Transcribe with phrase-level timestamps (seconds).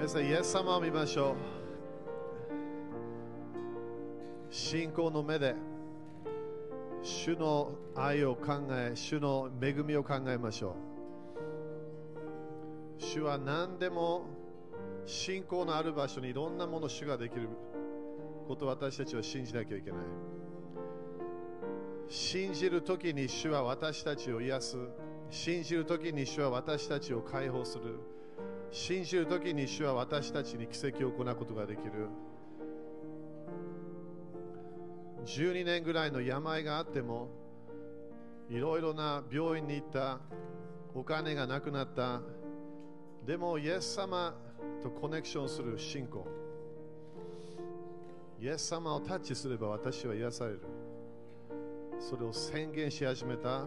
[0.00, 1.34] 皆さん、イエス様を見ましょう。
[4.50, 5.54] 信仰の目で、
[7.02, 10.74] 主の愛を考え、主の恵みを考えましょ
[12.18, 12.22] う。
[12.96, 14.24] 主は何でも
[15.04, 17.50] 信仰のある場所にいろんなもの主ができる
[18.48, 20.00] ことを私たちは信じなきゃいけない。
[22.08, 24.78] 信じるときに主は私たちを癒す。
[25.28, 28.09] 信じるときに主は私たちを解放する。
[28.72, 32.08] 信じるときに主は私たちに奇跡を行うことができる。
[35.24, 37.28] 12年ぐらいの病があっても、
[38.48, 40.20] いろいろな病院に行った、
[40.94, 42.20] お金がなくなった。
[43.26, 44.34] でも、イエス様
[44.82, 46.26] とコネクションする信仰。
[48.40, 50.60] イエス様をタッチすれば私は癒される。
[51.98, 53.66] それを宣言し始めた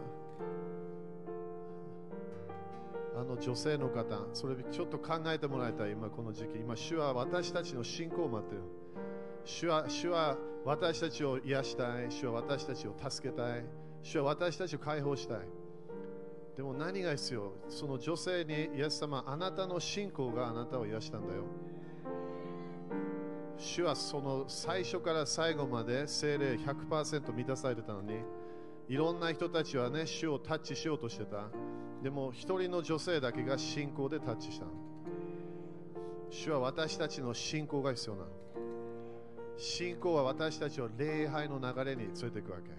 [3.16, 6.60] あの女性の方、それちょっと考えてもらいたい、今この時期。
[6.60, 8.62] 今、主は私たちの信仰を待ってる。
[9.46, 12.10] 主は主は私たちを癒したい。
[12.10, 13.66] 主は私たちを助けたい。
[14.02, 15.40] 主は私たちを解放したい。
[16.56, 17.52] でも何が必要？
[17.68, 21.44] その女性に、イエス様、あなたの信仰があなたを癒したんだよ。
[23.58, 28.16] 主はその最初から最後まで精霊100%満たされてたのに、
[28.88, 31.50] いろんな人たちはね、主をタッチしようとしてた。
[32.04, 34.66] でも一人の女性だけが信仰でタッチした。
[36.30, 38.26] 主は私たちの信仰が必要な。
[39.56, 42.72] 信仰は私たちを礼拝の流れに連れていくわけ。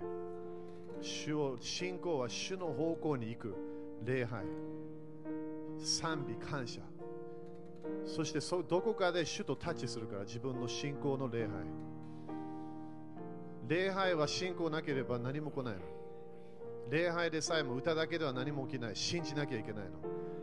[1.00, 3.55] 主を信仰は主の方向に行く
[4.05, 4.45] 礼拝。
[5.78, 6.83] 賛美、感謝。
[8.05, 11.50] そしてそどこかで主とタッチするから自分の信仰の礼拝。
[13.69, 15.80] 礼拝は信仰なければ何も来ないの。
[16.90, 18.96] 礼拝でさえも歌だけでは何も起きない。
[18.96, 19.92] 信じなきゃいけないの。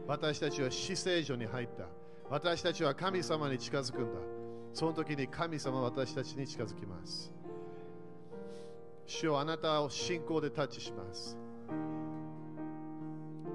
[0.07, 1.85] 私たちは死聖所に入った。
[2.29, 4.19] 私たちは神様に近づくんだ。
[4.73, 7.31] その時に神様は私たちに近づきます。
[9.05, 11.37] 主よあなたを信仰でタッチします。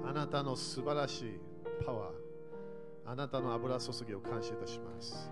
[0.05, 1.39] あなたの素晴らしい
[1.85, 2.11] パワー、
[3.05, 5.31] あなたの油注ぎを感謝いたします。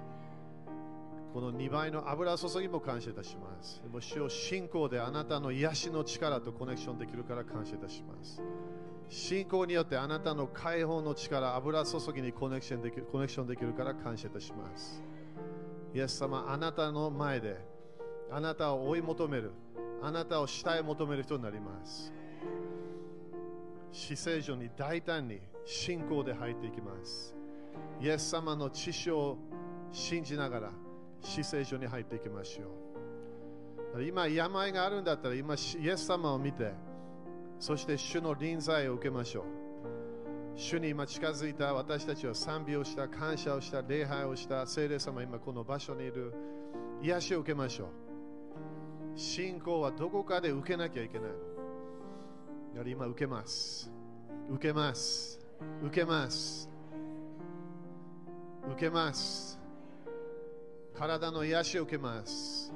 [1.35, 3.81] この2倍の油注ぎも感謝いたします。
[3.83, 8.41] でも主よ信仰であなたの癒しの力とコネクションできるから感謝いたします。
[9.09, 15.03] 信仰によってあなたの解放の力、油注ぎにコネクションできるコネクションできるから感謝いたします。
[15.93, 17.57] イエス様、あなたの前で
[18.31, 19.51] あなたを追い求める、
[20.01, 22.13] あなたを下へ求める人になります。
[23.91, 27.35] 死聖所に大胆に信仰で入っていきます。
[27.99, 29.37] イエス様の知識を
[29.91, 30.84] 信じながら
[31.25, 34.03] 死聖所に入っていきましょう。
[34.03, 36.73] 今、病があるんだったら、今、イエス様を見て、
[37.59, 39.43] そして主の臨在を受けましょう。
[40.57, 46.33] 主に今近づいた私たちは賛美をした、感謝をした、礼拝をした、聖霊様、今この場所にいる、
[47.01, 49.19] 癒しを受けましょう。
[49.19, 51.35] 信仰はどこかで受けなきゃいけないの。
[52.73, 53.91] やはり今受けます。
[54.49, 55.39] 受けます。
[55.81, 56.69] 受けます。
[58.71, 59.64] 受けます。
[60.95, 62.73] 体の癒しを受けます。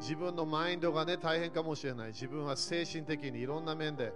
[0.00, 2.08] 自分のマインドがね、大変かもしれない。
[2.08, 4.12] 自分は精神的にいろんな面で、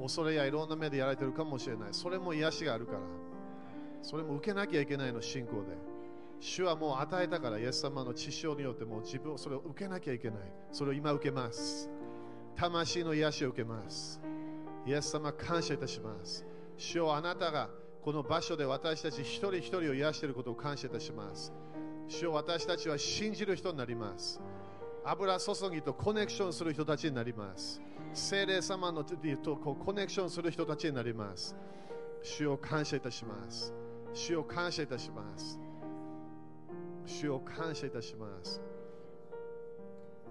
[0.00, 1.88] 恐れやいろんな面でやられてるかもしれない。
[1.92, 2.98] それも癒しがあるから。
[4.02, 5.76] それも受けなきゃいけないの、信仰で。
[6.40, 10.38] 主はもう与えたから、イエス様の知性によってもう自分をそれを受けなきゃいけない。
[10.72, 11.88] それを今受けます。
[12.56, 14.20] 魂の癒しを受けます。
[14.84, 16.44] イエス様、感謝いたします。
[16.76, 17.70] 主よあなたが
[18.04, 21.54] この場所で私たち一人一人を癒していることを感謝いたします。
[22.06, 24.42] 主よ私たちは信じる人になります。
[25.06, 27.80] 油注ぎとコネクションする人たちになります。
[28.12, 31.56] 聖霊様のとこうコネクションする人たちになります。
[32.22, 33.72] 主を感謝いたします。
[34.12, 35.58] 主を感謝いたします。
[37.06, 38.60] 主を感謝いたします。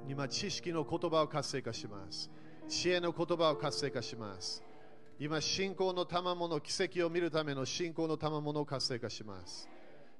[0.08, 2.30] 今、知識の言葉を活性化します。
[2.68, 4.64] 知恵の言葉を活性化します。
[5.24, 9.70] 今、信仰の賜物、奇跡を見るための信仰の賜物を活性化します。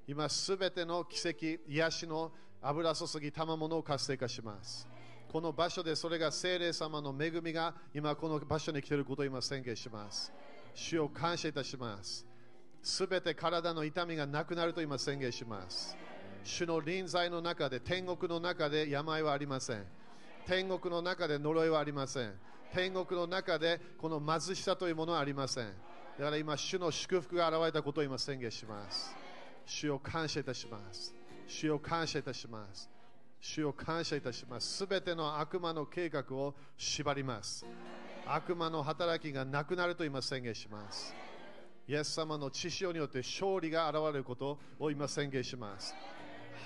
[0.08, 4.88] 今、すべての奇跡、癒しの油注ぎ、賜物を活性化します。
[5.30, 10.32] この場所でそれが聖霊様の恵みが今この場所に来ていることを今宣言します。
[10.74, 12.24] 主を感謝いたします。
[12.82, 15.94] すべて体の痛みがなくなると今宣言します。
[16.44, 19.84] 主の臨在の中で、天国の中で病はありません。
[20.46, 22.32] 天国の中で呪いはありません。
[22.74, 25.66] 天国の中でこの貧しさというものはありません。
[26.18, 29.14] だから今、主の祝福が現れたことを今宣言します。
[29.64, 31.14] 主を感謝いたします。
[31.46, 32.90] 主を感謝いたします。
[33.40, 34.78] 主を感謝いたします。
[34.78, 37.64] すべての悪魔の計画を縛ります。
[38.26, 41.14] 悪魔の働きがなくなると今宣言します。
[41.86, 45.94] イエス様の血潮によって勝利が現れることを今宣言します。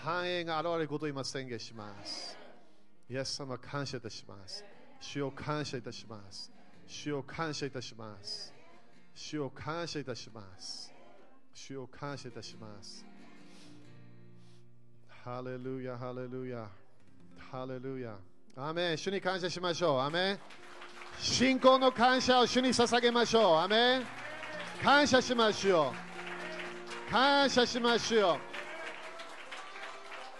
[0.02, 2.38] 繁栄が現れることを今宣言します。
[3.10, 4.77] イエス様感謝いたします。
[5.00, 6.50] 主を感謝いたします。
[6.86, 8.52] 主を感謝いたします。
[9.14, 10.92] 主を感謝いたします。
[11.52, 13.04] 主を感謝いたします。
[15.24, 16.68] ハレルヤ、ハレルヤ、
[17.50, 18.16] ハレルヤ。
[18.56, 20.00] アメン主に感謝しましょう。
[20.00, 20.38] アメン
[21.20, 23.56] 信仰の感謝を主に捧げましょう。
[23.56, 24.06] アメン
[24.82, 25.92] 感謝しましょ
[27.08, 27.10] う。
[27.10, 28.38] 感謝しましょう。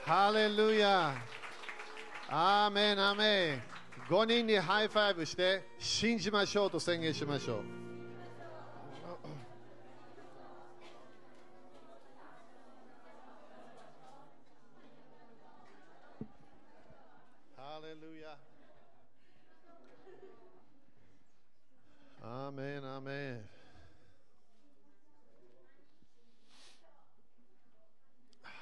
[0.08, 1.14] ハレルヤ。
[2.30, 3.67] アーメン、アメン。
[4.08, 7.62] 5人にハイファイブして信じましょうと宣言しましょう。
[17.54, 18.38] ハレルヤ。
[22.22, 23.40] アーメン、アーメン。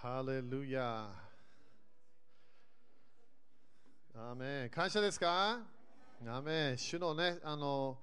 [0.02, 1.25] ハレルヤ。
[4.18, 5.60] アメ感謝ですか？
[6.26, 7.98] アーメ主のね、あの、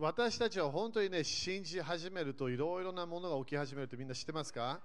[0.00, 4.80] 私たちは本当にね、信じ始めるといろいろなものが起き始めるってみんな知ってますか？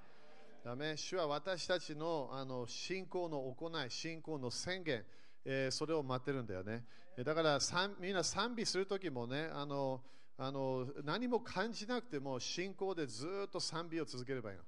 [0.64, 5.04] アーメ主は私たちのあの信仰の行い、信仰の宣言、
[5.44, 6.84] えーそれを待ってるんだよね。
[7.26, 7.58] だから
[8.00, 10.02] みんな賛美するときもねあの
[10.38, 14.64] あの、何も感じなくても信仰でずっと賛美を続ければいいの。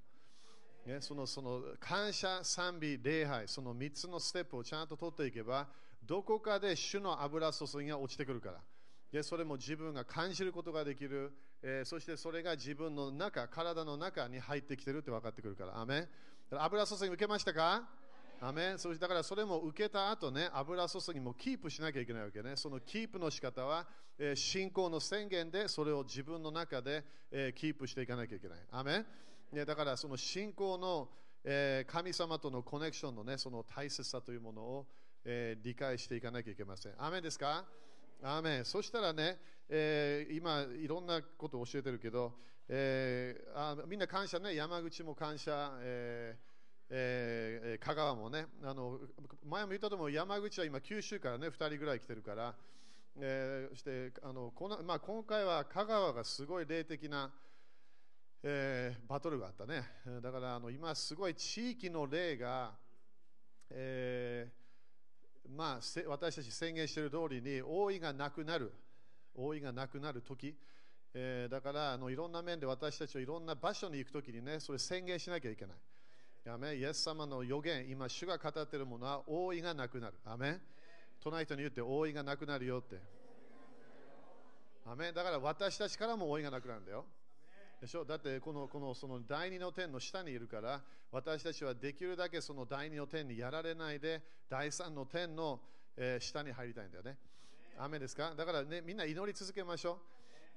[0.86, 5.68] ね、そのその感謝、賛美、礼拝、その3つのステップをちゃんと取っていけば、
[6.06, 8.60] どこかで主の油注ぎが落ちてくるから。
[9.12, 11.32] でそれも自分が感じることができる、
[11.64, 15.80] えーそしてそれが自分の中、体の中に入ってきてるって分かってくるから。
[15.80, 16.08] アメ
[16.52, 17.88] 油注ぎ受けましたか？
[18.42, 22.52] アメンそしてだからそれも受けた後ね、油注ぎもキープしなきゃいけないわけね。
[22.56, 23.88] そのキープの仕方は、
[24.20, 28.60] えー信仰の宣言でそれを自分の中で、えーキープしていかなきゃいけない。
[28.72, 29.06] アメ
[29.52, 31.10] ね、だからその信仰の、
[31.44, 34.88] えー神様とのコネクションの,、ね、その大切さというものを、
[35.24, 36.94] えー理解していかなきゃいけません。
[36.98, 37.66] アメンですか？
[38.24, 38.66] アメン。
[38.66, 39.38] そしたらね、
[39.70, 42.34] えー今いろんなことを教えてるけど、
[42.68, 46.46] えーあみんな感謝ね、山口も感謝、えー
[46.90, 48.48] えー香川もね。
[48.64, 49.00] あの、
[49.46, 52.56] 前も言ったと思う、山口は今九州からね、2人ぐらい来てるから、
[53.20, 57.32] えーそしてあのこの、まあ、今回は香川がすごい霊的な、
[58.48, 59.84] えーバトルがあったね。
[60.22, 62.74] だからあの今すごい地域の霊が、
[63.72, 68.72] えーまあ、私たち宣言している通りに王位がなくなる、
[69.34, 70.56] 王位がなくなる時、
[71.16, 75.78] えーだからあのいろんな面で私たちはいろんな場所に行くときにね、それ宣言しなきゃいけない。
[76.48, 80.14] アメイエス様の予言、今、主が語っているものは王位がなくなる。
[80.24, 80.62] アメン
[81.20, 83.02] 隣人に言って王位がなくなるよって。
[84.86, 87.06] アメだから私たちからも王位がなくなるんだよ。
[87.82, 88.06] でしょ？
[88.06, 90.82] だってこのこのその第二の天の下にいるから
[91.12, 95.60] 私たちはできるだけその第二の天にやられないで第三の天の、
[95.98, 97.18] えー下に入りたいんだよね。
[97.78, 98.34] 雨ですか？
[98.36, 100.00] だからねみんな祈り続けましょ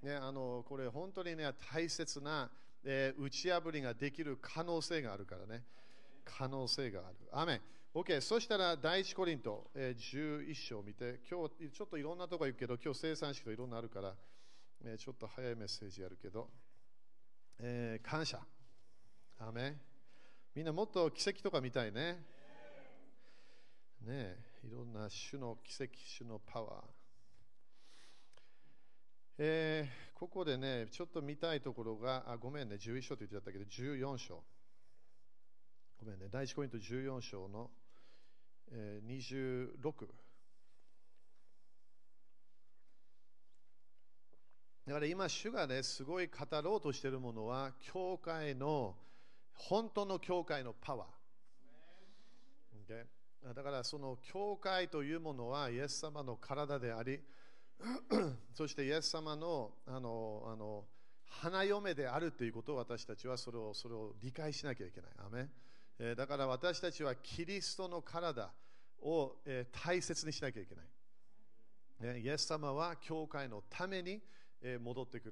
[0.02, 0.06] う。
[0.06, 2.48] ね、あのこれ本当にね大切な、
[2.84, 5.64] えー打ち破りができる可能性があるからね。
[6.24, 7.16] 可能性がある。
[7.32, 7.60] アメ。
[7.94, 14.14] OK、そしたら第一コリント、えー11章を見て、今日ちょっといろんなとこ行くけど、今日生産式といろんなあるから、
[14.84, 16.48] えーちょっと早いメッセージやるけど、
[17.60, 18.40] えー感謝。
[19.38, 19.76] アメ。
[20.54, 22.24] みんなもっと奇跡とか見たいね。
[24.02, 26.84] ねいろんな種の奇跡、種のパワー。
[29.38, 34.42] えーここでね、ちょっと見たいところが、あごめんね、11章と言ってたけど、14章。
[36.00, 37.70] ごめんね、第一コイント14章の、
[38.72, 40.08] えー26。
[44.88, 48.96] だから今、主がね、すごい語ろうとしているものは、教会の、
[49.52, 51.08] 本当の教会のパワー。
[52.90, 53.54] Okay？
[53.54, 57.20] だからその教会というものは、イエス様の体であり、
[58.54, 60.84] そしてイエス様のあのあの
[61.26, 65.10] 花嫁であるということを私たちはそれをそれを理解しなきゃいけない。
[65.18, 65.48] アメ
[65.98, 68.50] えだから私たちはキリストの体
[69.02, 72.14] を、え大切にしなきゃいけない。
[72.14, 74.22] ねイエス様は教会のために、
[74.80, 75.30] 戻ってく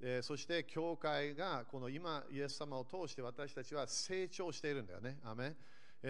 [0.00, 0.22] る。
[0.22, 5.18] そして教会がこの今イエス様を通して私たちは成長しているんだよね。
[5.22, 5.54] アメ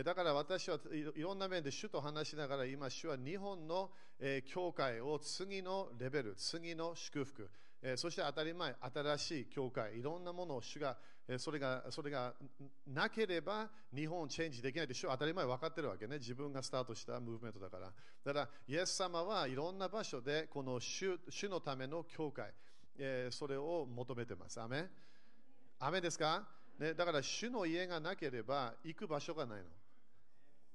[0.02, 3.90] だから私はいろんな面で主と話しながら今主は日本の、
[4.46, 7.50] 教会を次のレベル、次の祝福、
[7.96, 10.96] そして当たり前、新しい教会、いろんなものを主が、
[11.38, 12.34] それがそれが
[12.86, 16.18] なければ日本をチェンジできないって主は当たり前分かってるわけね。
[16.18, 17.92] 自分がスタートしたムーブメントだから。
[18.24, 22.52] だからイエス様はいろんな場所でこの主主のための教会、
[22.98, 24.60] えーそれを求めてます。
[24.60, 24.90] アメン
[25.78, 26.46] 雨ですか、
[26.78, 29.64] ね、だから主の家がなければ行く場所がないの。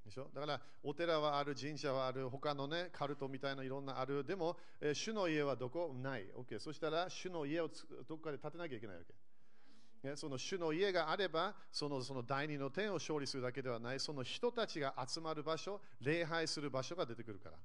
[0.06, 0.30] でしょ？
[0.34, 4.24] だからお寺はある、神社はある、他のね、カルトみたいないろんなある。
[4.24, 5.94] でも、えー主の家はどこ？
[6.02, 6.26] ない。
[6.34, 6.58] OK。
[6.60, 7.70] そしたら、主の家を
[8.08, 9.14] どこかで建てなきゃいけないわけ。
[10.16, 14.00] その主の家があればそのその第二の点を勝利するだけではない。
[14.00, 17.58] その人たちが集まる場所礼拝する場所が出てくるから。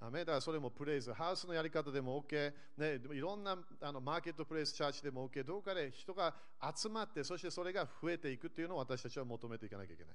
[0.00, 6.32] アメだからそれもプレイズハウスのやり方でも OK、ね、でもいろんなあのマーケットプレイスチャーチでも OK どこかで人が
[6.72, 10.14] 集まってそしてそれが増えていくというのを私たちは求めていかなきゃいけない。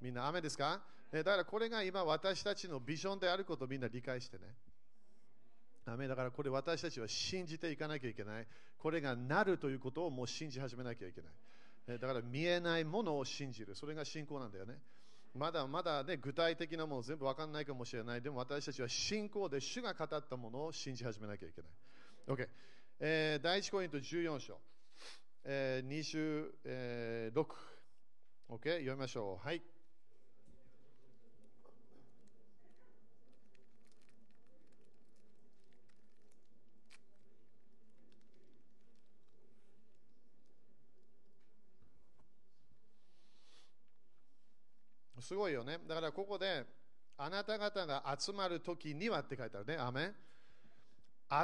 [0.00, 0.80] みんな雨ですか？
[1.12, 4.44] ねだからこれが今私たちのビジョンであることをみんな理解してね。
[5.86, 8.46] アメだからこれ私たちは信じていかなきゃいけない。
[8.78, 11.28] これがなるということをもう信じ始めなきゃいけな
[11.96, 11.98] い。
[11.98, 13.74] だから見えないものを信じる。
[13.74, 14.78] それが信仰なんだよね。
[15.34, 18.22] まだまだね、具体的なもの全部わかんないかもしれない。
[18.22, 21.70] でも私たちは信仰で主が語ったものを信じ始めなきゃいけない。
[22.28, 22.48] OK。
[23.00, 24.58] えー、第1コイント14章、
[25.44, 27.44] えー、26。
[28.48, 28.70] OK。
[28.78, 29.46] 読みましょう。
[29.46, 29.60] はい。
[45.24, 45.78] すごいよね。
[45.88, 46.66] だからここで、
[47.16, 49.76] あなた方が集まる時にはって書いてあるね。
[49.78, 50.14] アメン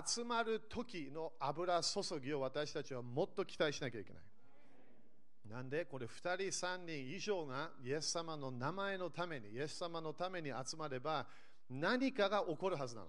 [0.07, 4.23] 集まる時の油注ぎを私たちはもっと期待しなきゃいけない。
[5.49, 11.27] なんでこれ2人3人以上がイエス様の名前のために、イエス様のために集まれば
[11.71, 13.09] 何かが起こるはずなの。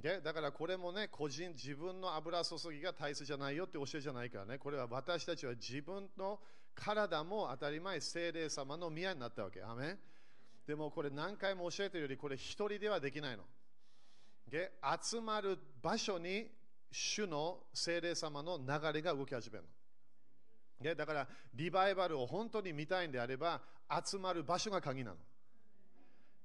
[0.00, 6.40] でだからこれもね、個人、自分の油注ぎが大切じゃないよって教えじゃないからね、これは私たちは自分の
[6.74, 9.62] 体も当たり前、精霊様の宮になったわけ。
[9.62, 9.98] アメ
[10.66, 13.44] でもこれ何回も教えてるより、これ一人ではできないの。
[15.02, 16.50] 集まる場所に
[16.90, 19.68] 主の精霊様の流れが動き始めるの。
[20.84, 23.60] でだから、リバイバルを本当に見たいんであれば、
[24.04, 25.16] 集まる場所が鍵なの。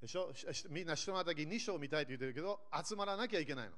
[0.02, 0.32] でしょ？
[0.70, 3.72] みんな人のたき2章見たいと言ってるけど、集まらなきゃいけないの。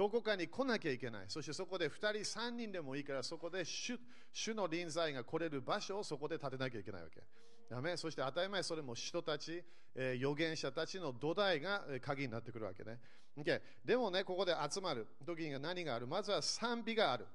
[0.00, 1.24] どこかに来なきゃいけない。
[1.28, 2.08] そしてそこで2人、
[2.40, 3.98] 3人でもいいから、そこで主
[4.32, 7.22] 主の臨在が来れる場所をそこで建てなきゃいけないわけ。
[7.68, 9.62] ダメそして当たり前、それも人たち、
[9.94, 12.98] えー、預言者たちの土台が鍵になってくるわけね。
[13.36, 16.06] Okay、でもね、ここで集まる時に何がある？
[16.06, 17.26] まずは賛美がある。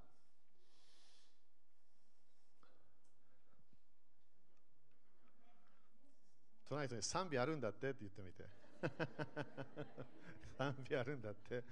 [6.67, 7.91] 隣人に賛美あるんだって？
[7.91, 8.43] って言ってみて。
[10.57, 11.63] 賛美あるんだって。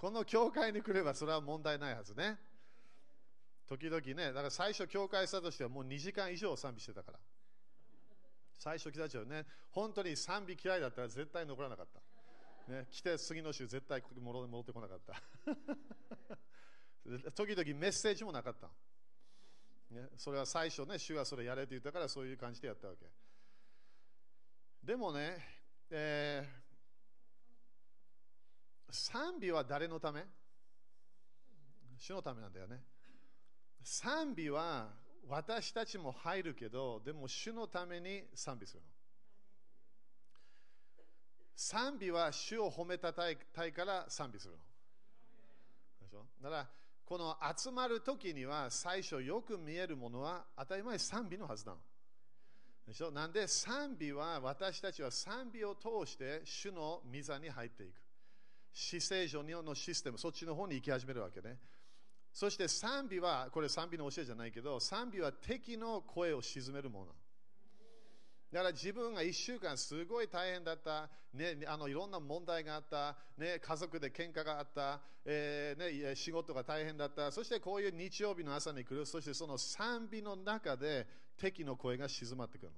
[0.00, 2.38] この教会に来ればそれは問題ないはずね。
[3.68, 7.18] 時々ね、だから最初教会したとしてはもう2時間以上賛美してたから。
[8.58, 11.86] 最初来たちはね、本当に賛美嫌いだったら絶対残らなかっ
[12.66, 12.72] た。
[12.72, 15.22] ね、来て次の週絶対戻ってこなかった。
[17.36, 18.70] 時々メッセージもなかった。
[19.90, 23.04] ね、それは最初ね、主がそれやれって言ったからそういう感じでやったわけ。
[24.82, 25.44] でもね、
[25.90, 26.59] えー、
[28.90, 30.24] 賛美は誰のため？
[31.98, 32.80] 主のためなんだよね。
[33.82, 34.88] 賛美は
[35.28, 38.86] 私たちも入るけど、でも主のために賛美するの。
[41.54, 44.58] 賛美は主を褒めたたいから賛美するの。
[46.00, 46.24] でしょ？
[46.42, 46.66] だから、
[47.04, 51.78] この集まる時には最初よく見えるものは当たり前賛美のはずなの。
[52.88, 53.10] でしょ？
[53.10, 57.92] なんで賛美は私たちは賛美を通して主の御座に入っていく。
[58.72, 61.58] 死聖所のシステム、そっちの方に行き始めるわけね。
[62.32, 67.06] そして賛美は、これ賛美の教えじゃないけど、賛美は敵の声を鎮めるもの。
[68.52, 82.72] だから自分が1週間すごい大変だった、ね、あのいろんな問題があった、ね、家族で喧嘩があった、えーね、仕事が大変だった、そしてこういう日曜日の朝に来る、そしてその賛美の中で敵の声が静まってくる。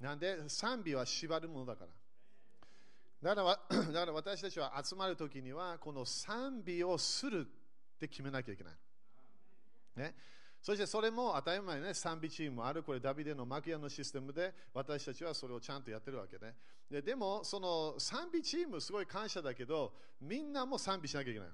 [0.00, 1.90] なんで賛美は縛るものだから。
[3.22, 3.58] だから
[3.92, 8.74] だから私たちは集まるときには、この賛美をするって決めなきゃいけない。
[9.96, 10.14] ね、
[10.62, 16.54] そしてそれも当たり前ね、賛美チームある、これダビデのマキアのシステムで私たちはそれをちゃんとやってるわけね。
[16.88, 21.48] ででも、その賛美チームすごい感謝だけど、みんなも賛美しなきゃいけない。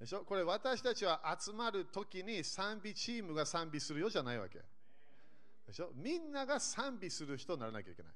[0.00, 0.24] でしょ？
[0.24, 4.58] これ私たちは集まるときに賛美チームが賛美するよじゃないわけ。
[5.66, 5.90] でしょ？
[5.94, 8.12] みんなが賛美する人にならなきゃいけない。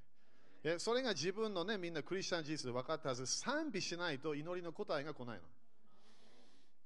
[0.79, 5.43] それが自分のね、みんなクリスチャン事実で分かったはず、賛美しないと祈りの答えが来ないの。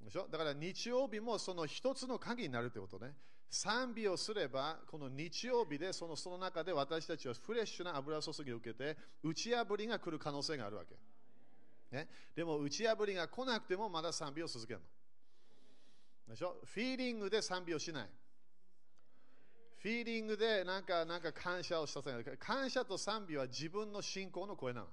[0.04, 0.26] でしょ？
[0.30, 3.12] だから日曜日もその一つの鍵になるということね。
[3.50, 11.96] 賛美をすれば、この日曜日でそのその中で私たちはフレッシュな油注ぎを受けて、打ち破りが来る可能性があるわけ。
[11.96, 14.80] ね、でも打ち破りが来なくてもまだ賛美を続ける
[16.26, 16.34] の。
[16.34, 16.56] でしょ？
[16.64, 18.08] フィーリングで賛美をしない。
[19.80, 22.24] フィーリングでなんかなんか感謝をしたせない。
[22.38, 24.86] 感謝と賛美は自分の信仰の声なの。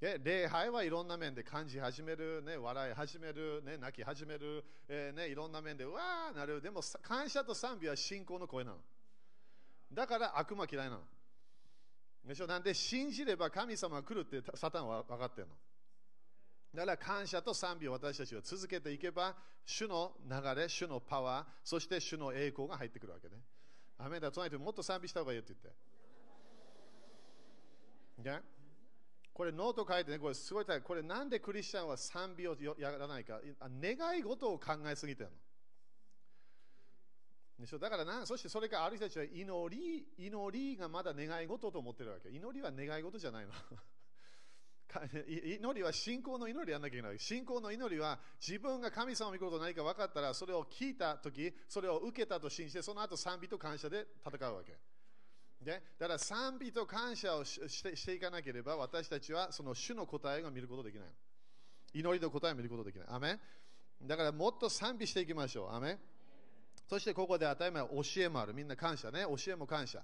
[0.00, 6.62] 礼拝はいろんな面で感じ始める、ね、笑い始める、ね、泣き始める、えーね、いろんな面でわーなる。
[6.62, 8.78] でも感謝と賛美は信仰の声なの。
[9.92, 11.00] だから悪魔嫌いなの。
[12.26, 12.46] でしょ？
[12.46, 15.54] なんで信じれば神様が来るってサタンは分かってるの？
[16.74, 23.34] だから感謝と賛美を私たちは続けていけば、主の流れ、主のパワー、そして主の栄光が入ってくるわけね。
[23.98, 25.54] アーメン、隣ともっと賛美した方がいいって
[28.18, 28.40] 言って。
[28.42, 28.42] Okay?
[29.38, 33.40] これノート書いてね、これすごい大これなんでクリスチャンは賛美をやらないか、
[33.80, 35.36] 願い事を考えすぎてるの。
[37.60, 37.88] でしょだ。
[37.88, 41.12] からな、そしてそれからある人たちは祈り、祈りがまだ。
[41.14, 42.30] 願い事と思ってるわけ。
[42.30, 43.52] 祈りは願い事じゃないの。
[45.28, 47.18] 祈りは信仰の祈りやんなきゃいけない。
[47.18, 54.78] 信仰の祈りは自分が神様のこと何か分かったら、それを聞いたとき、それを受けたと信じて、その後賛美と感謝で戦うわけ。
[55.60, 61.08] でだから賛美と感謝をしてしていかなければ、私たちはその主の答えが見ることできない。
[61.92, 63.08] 祈りの答えを見ることできない。
[63.10, 63.38] アメ
[64.02, 65.74] だからもっと賛美していきましょう。
[65.74, 65.98] アメ
[66.88, 68.54] そしてここで当たり前教えもある。
[68.54, 69.22] みんな感謝ね。
[69.22, 70.02] 教えも感謝。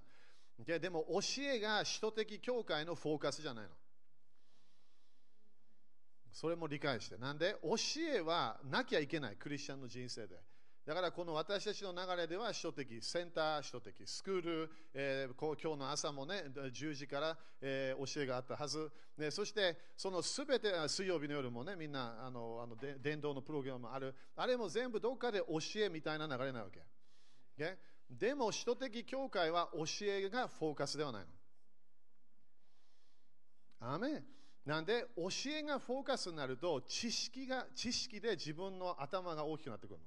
[0.67, 3.71] でも教えが首都的教会のフォーカスじゃないの。
[6.35, 7.17] それも理解して。
[7.17, 7.77] なんで教
[8.13, 9.37] えはなきゃいけない。
[9.37, 10.35] クリスチャンの人生で。
[10.85, 18.91] だからこの私たちの流れでは首都的、センター首都的、スクール、えー、今日の朝もね、10時から、えー、教えがあったはず。
[19.17, 24.13] ね、そしてそのすべて、水曜日の夜もね、みんなあのあの伝道のプログラムある。
[24.35, 26.81] あれも全部どっかで教えみたいな流れなわけ。
[27.57, 27.79] ね、
[28.11, 31.29] でも首都的教会は教えがフォーカスではないの。
[33.95, 34.34] アメ
[34.65, 40.05] なんで教えがフォーカスになると知識が知識で自分の頭が大きくなってくるの。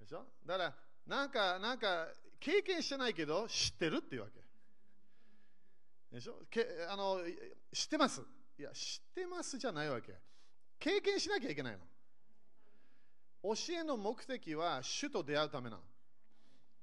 [0.00, 0.26] でしょ？
[0.44, 0.74] だから
[1.06, 6.16] なんかなんか経験してないけど知ってるっていうわけ。
[6.16, 6.42] でしょ？
[6.50, 7.20] けあの
[7.72, 8.22] 知ってます
[8.58, 10.14] いや知ってますじゃないわけ。
[10.78, 11.80] 経験しなきゃいけないの。
[13.42, 15.82] 教えの目的は主と出会うためなの。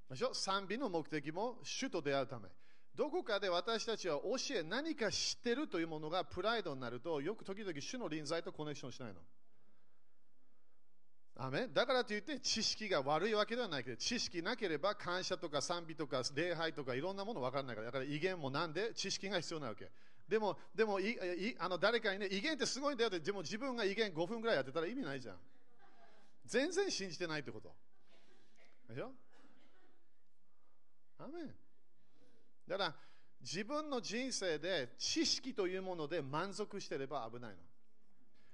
[0.10, 0.34] でしょ？
[0.34, 2.48] 賛美の目的も主と出会うため。
[2.96, 9.20] どこかで私たちは教え、何か知ってるというものがプライドになると、よく時々主の臨在とコネクションしないの。
[11.38, 19.92] アメだからといって知識が悪いわけではないけど、知識なければ感謝とか賛美とか礼拝とかいろんなもの分からないから、だから威厳もなんで知識が必要なわけ。
[20.30, 25.36] でも、でもいいあの誰かにね、威厳ってすごいんだよって、でも自分が威厳5分ぐらいやってたら意味ないじゃん。
[26.46, 27.76] 全然信じてないってこと。
[28.88, 29.12] でしょ？
[31.20, 31.56] アメン
[32.68, 32.96] だから
[33.42, 37.58] 自分の人生で知識というもので満足してれば危ないの。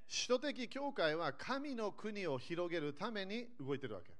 [0.09, 4.11] 首都的教会は神の国を広げるために動いてるわけ。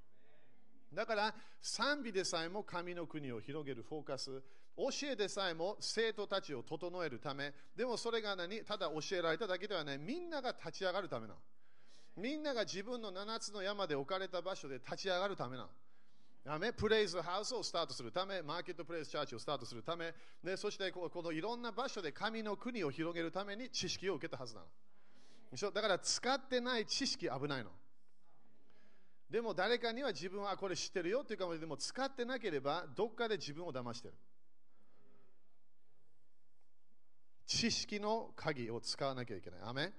[0.93, 4.41] だから賛美でさえも神の国を広げるフォーカス、
[4.77, 8.62] 教えでさえも生徒たちを整えるため、でもそれが何？
[8.62, 11.39] ただ教えられただけではない、みんなが立ち上がるためなの。
[12.15, 15.69] みんなが自分の7つの山で置かれた場所で立ち上がるためなの。
[16.47, 16.73] アメ？
[16.73, 24.67] プレイズハウスをスタートするため、マーケットプレイスチャーチをスタートするため、ね、そしてこのいろんな場所で神の国を広げるために知識を受けたはずなの。
[25.71, 27.69] だから使ってない知識危ないの。
[29.30, 34.15] でも誰かには自分はこれ知ってるよっていうかもでも使ってなければどっかで自分を騙してる。
[37.45, 39.60] 知識の鍵を使わなきゃいけない。
[39.63, 39.93] アメ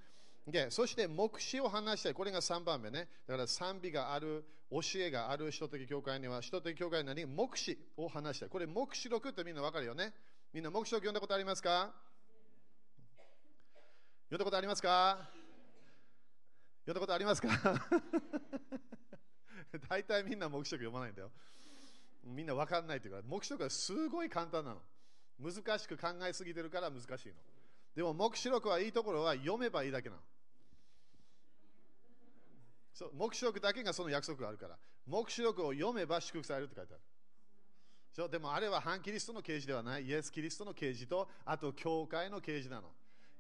[0.47, 2.15] でそして目視を話したい。
[2.15, 3.09] これが3番目ね。
[3.27, 8.49] だから賛美がある、教えがある人的教会には、人的教会なに目視を話したい。
[8.49, 10.13] これ目視録ってみんなわかるよね。
[10.53, 11.93] みんな目視録読んだことありますか？
[14.31, 15.29] 読んだことありますか？
[16.87, 17.49] 読んだことありますか？
[19.89, 21.31] 大体みんな目視録読まないんだよ。
[22.25, 24.83] みんなわかんないっていうか、目視録はすごい簡単なの。
[25.39, 27.35] 難しく考えすぎてるから難しいの。
[27.95, 30.23] でも目視録はいいところは読めばいいだけなの。
[32.93, 34.79] そう目視録だけがその約束があるから。
[35.07, 37.03] 目視録を読めば祝福されるって書いてある。
[38.13, 40.05] そうでもあれは反キリストの啓示ではない。
[40.05, 42.93] イエス・キリストの啓示と、あと教会の啓示なの。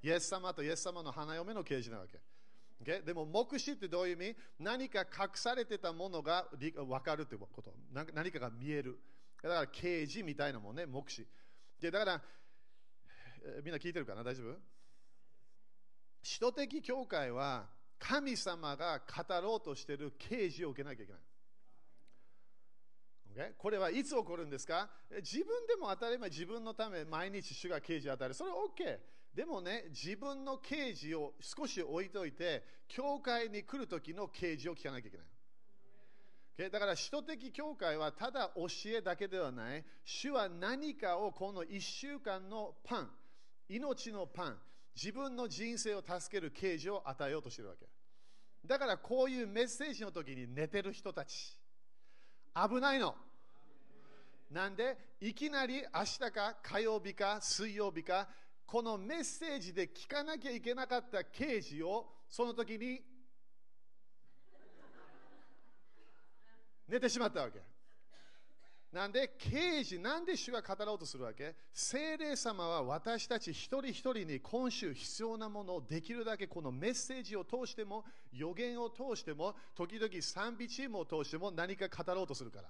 [0.03, 2.19] イエス様とイエス様の花嫁の啓示なわけ。
[2.83, 3.05] Okay?
[3.05, 4.37] でも、目視ってどういう意味？
[4.59, 7.73] 何か隠されてたものが分かるということ。
[7.93, 8.99] 何かが見える。
[9.43, 11.29] だから、啓示みたいなもんね、目視。
[11.79, 12.23] でだから、
[13.63, 14.25] みんな聞いてるかな？
[14.25, 14.57] 大丈夫？
[16.23, 17.69] 使徒的教会は
[18.05, 21.23] 神様が語ろうとしている啓示を受けなきゃいけない。
[23.33, 23.53] Okay?
[23.57, 24.91] これはいつ起こるんですか？
[25.21, 28.35] 自分でも当たり前、自分のため毎日主が啓示を与える。
[28.35, 28.99] それは OK。
[29.33, 35.27] でもね、自分の刑事を少し置いといて、教会に来る時の刑事を聞かなきゃいけない。
[36.59, 36.71] Okay?
[36.71, 39.85] だから、使徒的教会はただ教えだけではない。
[40.05, 43.11] 主は何かをこの1週間のパン、
[43.69, 44.59] 命のパン、
[44.95, 47.87] 自分の人生を助ける刑事を与えようとしているわけ。
[48.65, 51.59] だから、こういうメッセージの時に寝てる人たち、
[52.55, 53.17] 危ないの。
[54.51, 58.29] なんで、いきなり明日か火曜日か水曜日か、
[58.67, 63.03] このメッセージで聞かなきゃいけなかった刑事をその時に
[66.89, 67.72] 寝てしまったわけ。
[68.93, 71.55] なんで、刑事、なんで主が語ろうとするわけ？
[71.73, 82.69] 精霊様は私たち一人一人に今週必要なものをできるだけこのメッセージを通しても、予言を通しても、時々賛美チームを通しても何か語ろうとするから。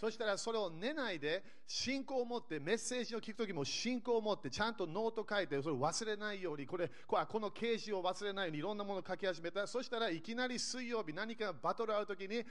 [0.00, 9.64] そしたらそれを寝ないで信仰を持ってメッセージを聞くときも信仰を持ってちゃんとノート書いてそれを忘れないようにこれこの啓示を忘れないようにいろんなものを書き始めた。
[9.68, 12.42] そしたらいきなり水曜日何かバトルあるときに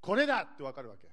[0.00, 0.40] これだ！
[0.52, 1.06] ってわかるわけ。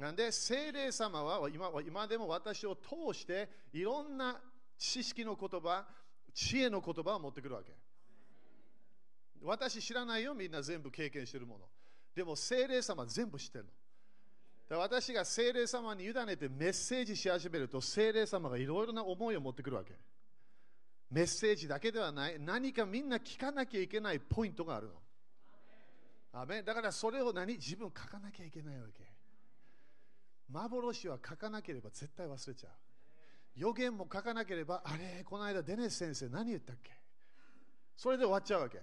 [0.00, 4.40] なんで聖霊様は今今でも私を通していろんな
[4.78, 5.84] 知識の言葉
[6.32, 7.72] 知恵の言葉を持ってくるわけ
[9.42, 11.66] 私知らないよみんな全部経験してるもの
[12.14, 13.70] でも聖霊様全部知ってるの
[14.70, 19.94] だ私が聖霊様に委ねてメッセージし始めると聖霊様がいろいろな思いを持ってくるわけ。
[21.10, 24.92] メッセージだけではない、何かみんな聞かなきゃいけないポイントがあるの。
[26.32, 27.54] アだからそれを何？
[27.54, 29.09] 自分書かなきゃいけないわけ。
[30.52, 32.72] 幻は書かなければ絶対忘れちゃう。
[33.56, 36.92] 予言も書かなければ、あれ、この間デネス先生何言ったっけ？
[37.96, 38.80] それで終わっちゃうわけ。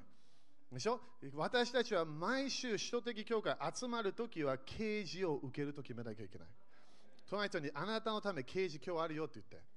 [0.71, 0.99] でしょ？
[1.33, 6.47] 私たちは毎週、首都的教会集まるときは刑事を受けると決めなきゃいけない。
[7.29, 9.76] 隣人にあなたのため刑事今日あるよって言って。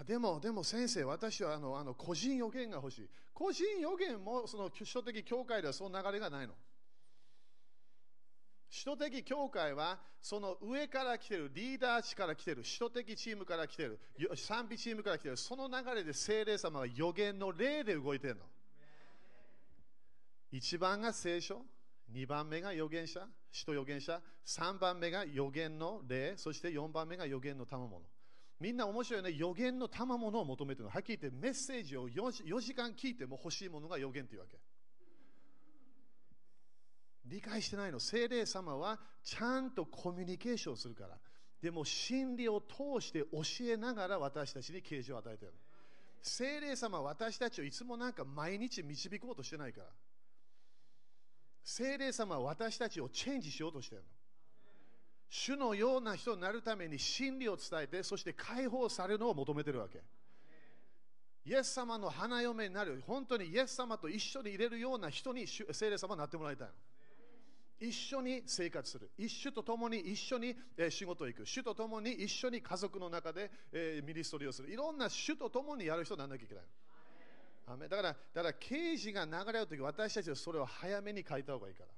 [0.00, 3.08] あでも、でも先生、私はあのあの個人予言が欲しい。
[3.34, 6.54] 個人予言もその首都的教会ではその流れがないの。
[8.70, 13.98] 首都的教会はその上から来てるリーダー地から来てる首都的チームから来てる
[14.36, 18.42] 賛美チームから来てるその流れで精霊様が予言の霊で動いてるの
[20.52, 21.62] 1番が聖書
[22.12, 28.02] 2番目が預言者使徒預言者3番目が予言の霊そして4番目が予言の賜物
[28.60, 34.58] みんな面白いね予言の賜物を求めてるのはっきり言ってメッセージを 4, 4時間聞いても欲しいものが予言というわけ
[37.28, 38.00] 理解してないの。
[38.00, 41.18] 精霊様はちゃんとコミュニケーションするから。
[41.60, 43.42] でも真理を通して教
[43.72, 45.52] えながら私たちに啓示を与えてる。
[46.22, 49.86] 精霊様は私たちをいつもなんか毎日導こうとしてないから。
[51.62, 54.08] 精霊様は私たちをチェンジしようとしてるの。
[55.30, 60.02] 主のような人になるために真理を伝えて、そして解放されるのを求めてるわけ。
[61.44, 66.74] イエス様の花嫁になる、本当にイエス様と一緒に入れるような人に聖霊様になってもらいたいの。
[67.80, 69.10] 一緒に生活する。
[69.16, 70.56] 一緒と共に一緒に
[70.90, 71.46] 仕事行く。
[71.46, 73.50] 主と共に一緒に家族の中で
[74.04, 74.70] ミニストリーをする。
[74.70, 77.88] いろんな主と共にやる人にならなきゃいけない。
[77.88, 81.90] だから、だから刑事が流れるとき、私たちはそれを早めに書いた方がいいから。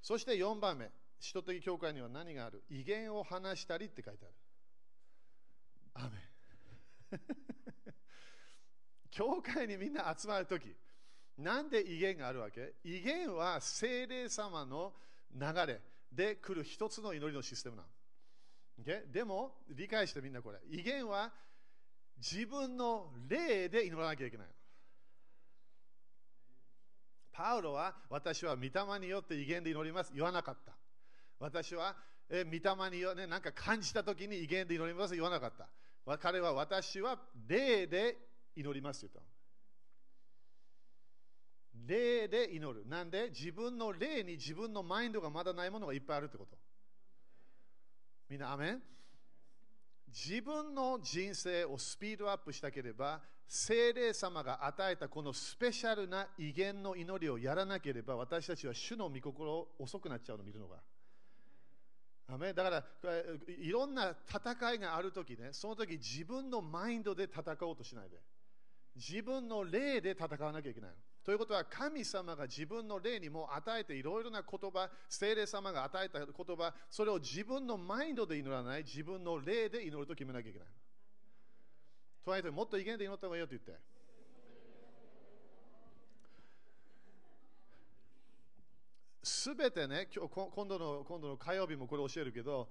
[0.00, 0.90] そして4番目、
[1.22, 2.64] 使徒的教会には何がある？
[2.68, 4.34] 威厳を話したりって書いてある。
[5.94, 6.18] アメ
[9.08, 10.74] 教会にみんな集まるとき、
[11.38, 12.74] なんで威厳があるわけ？
[12.82, 14.96] 威厳は精霊様の
[15.32, 15.80] 流れ
[16.10, 17.88] で来る一つの祈りのシステムなの。
[18.80, 19.08] Okay?
[19.08, 20.58] でも、理解してみんなこれ。
[20.70, 21.32] 威厳は
[22.16, 24.52] 自分の霊で祈らなきゃいけないの。
[27.30, 30.81] パウロは私は御霊によって威厳で祈ります言わなかった。
[31.42, 31.96] 私は
[32.30, 32.60] え御霊
[32.96, 35.68] によ、ね、なんか感じたときに威厳で祈ります言わなかった。
[36.18, 38.16] 彼は私は霊で
[38.56, 39.20] 祈ります言った。
[41.86, 42.86] 霊で祈る。
[42.86, 46.56] なんで自分の霊に自分のマインドがまだないものがいっぱいあるってこと。
[48.28, 48.82] みんな、アメン？
[50.08, 60.76] 自分の人生をスピードアップしたければ、精霊様が与えたこのスペシャルな威厳の祈りをやらなければ、私たちは主の御心を遅くなっちゃうの見るのが。
[62.38, 62.84] だから、
[63.46, 68.18] いろんな戦いがあるときね、その時自分のマインドで戦おうとしないで。
[68.94, 70.90] 自分の霊で戦わなきゃいけない。
[71.24, 80.68] ということは神様が自分の霊にも与えていろいろな言葉、精霊様が与えた言葉、それを自分のマインドで祈らない、自分の霊で祈ると決めなきゃいけない。
[82.24, 83.91] 隣人もっと威厳で祈った方がいいよって言って。
[89.22, 92.68] すべてね今日今度の、今度の火曜日もこれ教えるけど、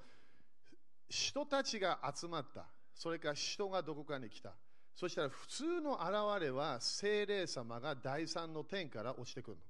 [1.10, 2.66] 人たちが集まった。
[2.94, 4.54] それから人がどこかに来た。
[4.96, 9.64] そしたら普通の現れは精霊様が第三の天から落ちてくるの。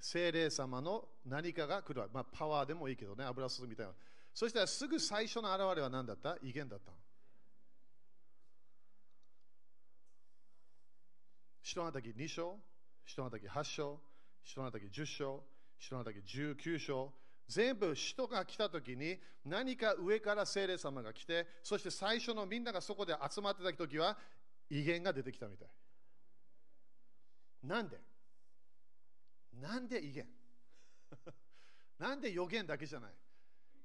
[0.00, 2.08] 精霊様の何かが来る。
[2.12, 3.92] まあ、パワーでもいいけどね、油注ぎみたいな。
[4.32, 6.36] そしたらすぐ最初の現れは何だった？
[6.42, 6.96] 威厳だったの。
[11.62, 12.58] 人の時2章、
[13.04, 14.00] 人の時8章、
[14.42, 15.44] 人の時10章、
[15.78, 17.12] 人の時19章。
[17.48, 24.18] 全部人が来た時に何か上から精霊様が来て、そして最初のみんながそこで集まってた時は
[24.68, 25.68] 威厳が出てきたみたい。
[27.62, 27.98] なんで？
[29.54, 30.28] なんで威厳？
[31.98, 33.14] なんで予言だけじゃない？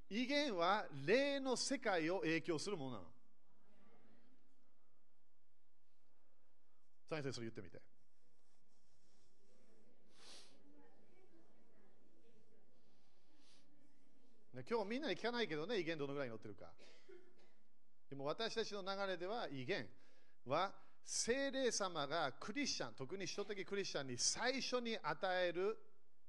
[0.09, 3.13] 威厳は霊の世界を影響するものなの。
[7.09, 7.81] 先生、それ言ってみて。
[14.61, 16.67] 今日みんなに聞かないけどね、威厳どのぐらいに乗ってるか。
[18.09, 19.87] でも私たちの流れでは威厳
[20.45, 20.71] は
[21.03, 25.77] 精霊様がクリスチャン、特に人的クリスチャンに最初に与える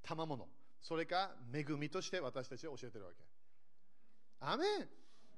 [0.03, 0.49] 賜物、
[0.81, 3.17] それか恵みとして私たちを教えてるわけ。
[4.41, 4.89] アメン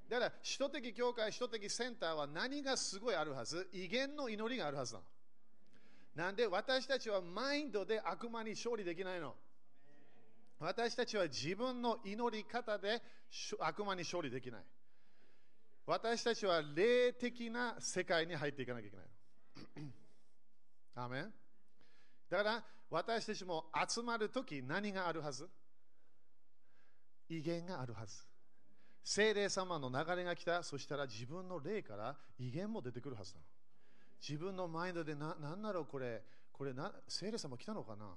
[0.09, 3.67] だから、首都的教会、首都的センターは何がすごいあるはず？
[3.73, 5.05] 威厳の祈りがあるはずなの。
[6.15, 9.35] なんで私たちはマインドで悪魔に勝利できないの？
[10.59, 13.01] 私たちは自分の祈り方で
[13.59, 14.61] 悪魔に勝利できない。
[15.85, 19.05] 私たちは霊的な世界に入っていかなきゃいけない。
[20.95, 21.33] アメン
[22.29, 25.47] だから私たちも集まるとき何があるはず？
[27.29, 28.15] 威厳があるはず。
[29.03, 33.45] 精霊様の流れが来た、そしたら自分の霊から威厳も出てくるはずなの。
[34.19, 38.15] 自分のマインドでな、なんだろうこれ、これな、聖霊様来たのかな？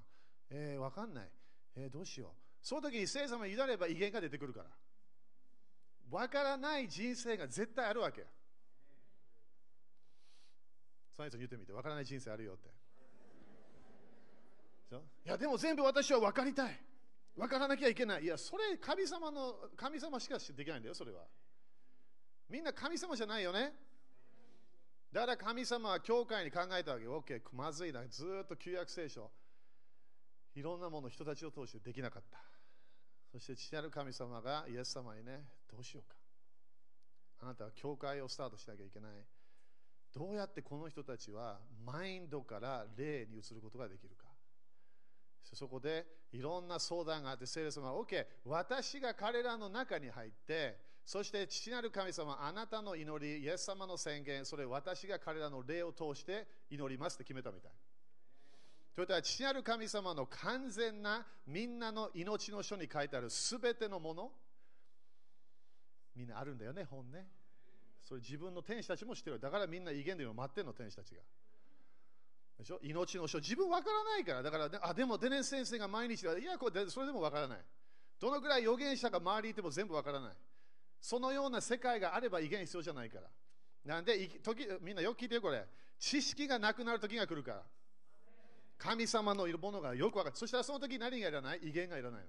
[0.49, 1.29] えー、わかんない。
[1.77, 2.31] えー、どうしよう。
[2.63, 4.71] その時に聖様に委ねれば威厳が出てくるから。
[6.11, 8.27] わからない人生が絶対あるわけ。
[11.17, 12.69] サイズ言ってみて、わからない人生あるよって。
[15.25, 16.81] いや、でも全部私は分かりたい。
[17.37, 18.25] 分からなきゃいけない。
[18.25, 21.23] いや、それ神様の、神様しかできないんだよ、それは。
[22.49, 23.73] みんな神様じゃないよね。
[25.13, 27.07] だから神様は教会に考えたわけ。
[27.07, 28.07] OK、まずいな。
[28.09, 29.31] ずっと旧約聖書。
[30.55, 32.39] いろんなもの人たちを通してできなかった。
[33.33, 36.17] そして父なる神様がイエス様にね、どうしようか。
[37.43, 39.13] あなたは教会をスタートしなきゃいけない。
[40.13, 44.27] どうやってこの人たちはマインドから霊に移ることができるか。
[45.53, 57.73] そこでいろんな相談があって、聖霊様は OK、私が彼らの中に入って、そして父なる神様、あなたの祈り、イエス様の宣言、それ私が彼らの霊を通して祈りますって決めたみたい。
[59.01, 64.33] といったら、父なる神様の完全なみんなの命の書に書いてあるすべてのもの、
[66.15, 67.27] みんなあるんだよね、本ね。
[68.03, 69.41] それ自分の天使たちも知ってる。
[69.41, 71.23] だからみんな威厳で待ってるの、天使たちが。
[72.59, 72.79] でしょ？
[72.83, 74.43] 命の書、自分わからないから。
[74.43, 77.59] だから、ね、あ、でもデネン先生が毎日いや、これそれでもわからない。
[78.19, 80.33] どのくらい預言者が周りにいても全部わからない。
[81.01, 83.29] そのような世界があれば威厳必要じゃないから。
[83.85, 85.65] なんで、時みんなよく聞いてよ、これ。
[85.99, 87.63] 知識がなくなる時が来るから。
[88.83, 90.37] 神様のいるものがよくわかる。
[90.37, 91.59] そしたらその時何がいらない？
[91.63, 92.27] 威厳がいらないの。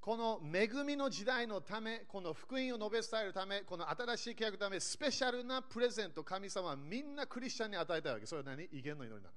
[0.00, 8.26] この恵みの時代のため、この福音を述べ伝えるため、この新しい契約のため、スペシャルなプレゼント、神様はみんなクリスチャンに与えたわけ。
[8.26, 8.64] それは何？
[8.64, 9.34] 威厳の祈りなの。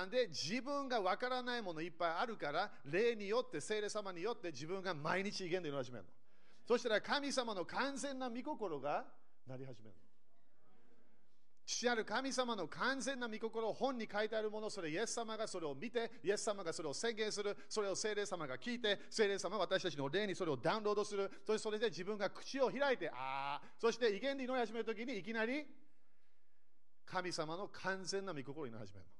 [0.00, 6.10] なんで自分がわからないものいっぱいあるから、霊によって、聖霊様によって自分が毎日威厳で祈り始めるの。
[6.66, 9.04] そしたら神様の完全な御心が
[9.46, 10.05] なり始めるの。
[11.66, 25.66] 父なる神様の完全な御心を、本に書いてあるもの、それイエス様がそれを見て、イエス様がそれを宣言する、それを聖霊様が聞いて、聖霊様は私たちの霊にそれをダウンロードする、そしてそれで自分が口を開いて、ああ、そして威厳で祈り始めるときにいきなり
[27.04, 29.12] 神様の完全な御心を祈り始めるの。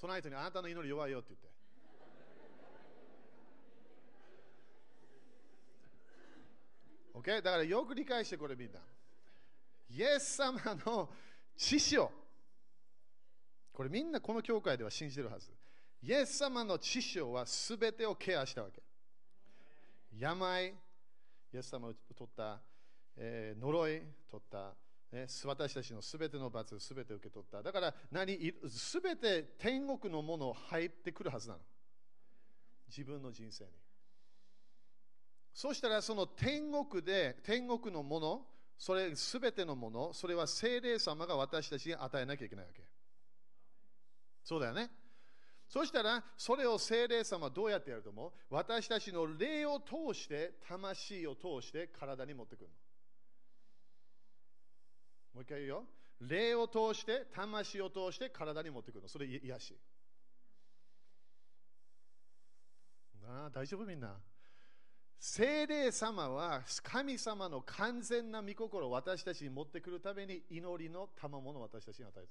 [0.00, 1.56] 隣人にあなたの祈り弱いよって言って。
[7.14, 7.42] OK?
[7.42, 8.80] だからよく理解してこれみんな。
[9.96, 11.08] イエス様の
[11.56, 11.96] 知識
[13.72, 15.50] これみんなこの教会では信じてるはず。
[16.02, 18.82] イエス様の知識はすべてをケアしたわけ。
[20.18, 20.72] 病、イ
[21.54, 22.60] エス様を取った、
[23.16, 24.74] えー、呪い、取った、
[25.12, 27.62] ね、私たちのすべての罰、すべて受け取った。
[27.62, 31.60] だから何、すべて天国のもの入ってくるはずなの。
[32.86, 33.70] 自分の人生に。
[35.54, 38.46] そしたらその天国で、天国のもの、
[38.78, 42.82] それすべてのもの、それは精霊様が私たちに与えなきゃいけないわけ。
[44.44, 44.90] そうだよね。
[45.68, 48.32] そしたら、それを精霊様はどうやってやると思う？
[48.50, 52.74] 私たちの霊を通して、魂を通して体に持ってくるの。
[55.34, 55.84] もう一回言うよ。
[56.20, 59.08] 霊を通して、魂を通して体に持ってくるの。
[59.08, 59.76] それ癒し。
[63.22, 64.16] なあ、大丈夫みんな？
[65.18, 72.26] 精霊様は神様の完全な御心を私たちに持ってくるために祈りの賜物を私たちに与え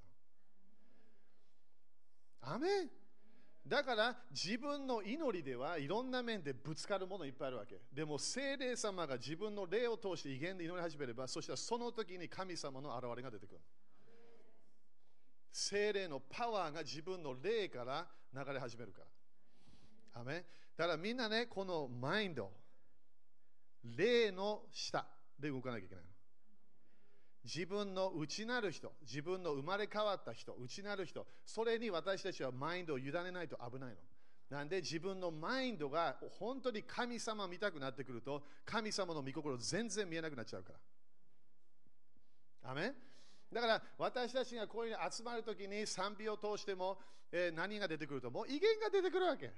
[2.41, 2.53] た。
[2.53, 2.89] アメン
[3.67, 7.81] だから自分の祈りではいろんな面でぶつかるものいっぱいあるわけ。
[7.91, 13.61] でも精霊様が自分の霊を通して威厳で祈り始めれば、そしたらその時に神様の現れが出てくる。
[15.51, 19.01] 精霊のパワーが自分の霊から流れ始めるか
[20.13, 20.21] ら。
[20.21, 20.45] アメ
[20.77, 22.51] だからみんなね、このマインド、
[23.97, 25.05] 霊の下
[25.39, 26.09] で動かなきゃいけないの。
[27.43, 33.95] 自分の内なる人、自分の生まれ変わった人、内なる人、それに私たちはマインドを委ねないと危ないの。
[34.49, 40.73] なんで自分のマインドが本当に神様見たくなってくると、神様の御心全然見えなくなっちゃうか
[42.63, 42.71] ら。
[42.71, 42.93] アメ
[43.53, 46.97] だから私たちがこういうふうに集まるときに賛美を通しても、
[47.31, 49.53] えー何が出てくるともう威厳が出てくるわけ。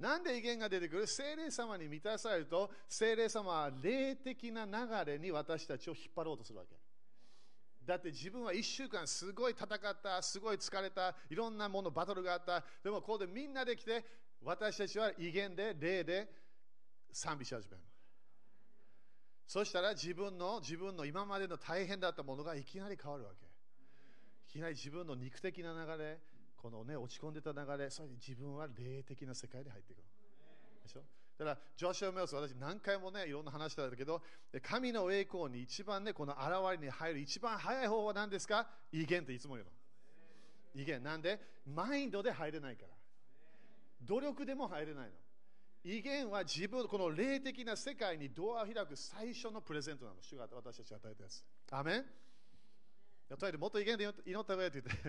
[0.00, 1.06] なんで威厳が出てくる？
[1.06, 4.72] 精霊様に満たされると、精霊様は霊的な流
[5.04, 6.74] れに私たちを引っ張ろうとするわけ。
[7.84, 12.64] だって自分は1週間すごい戦った、すごい疲れた、いろんなもの、バトルがあった。
[12.82, 14.04] でもここでみんなで来て、
[14.42, 16.28] 私たちは威厳で、霊で
[17.12, 17.82] 賛美し始める。
[19.46, 23.44] そしたら自分の自分の今までの大変だったものがいきなり変わるわけ。
[24.48, 26.18] いきなり自分の肉的な流れ、
[26.60, 29.98] このね、落ち込んでた流れ、それで自分は霊的な世界に入っていく。
[30.82, 31.00] でしょ？
[31.38, 34.20] だから、ジョシュア・メオス、私何回もね、いろんな話したんだけど、
[34.62, 38.68] 神の栄光に一番ね、この現れに入る一番早い方法は何ですか？
[38.92, 40.82] 威厳っていつも言うの。
[40.82, 41.02] 威厳。
[41.02, 42.88] なんで、マインドで入れないから。
[44.02, 45.12] 努力でも入れないの。
[45.82, 50.18] 威厳は自分、この霊的な世界にドアを開く最初のプレゼントなの。
[50.20, 51.42] 主が私たち与えたやつ。
[51.70, 52.04] アメン？
[53.30, 55.02] やとりあえもっと威厳で祈った上って言って。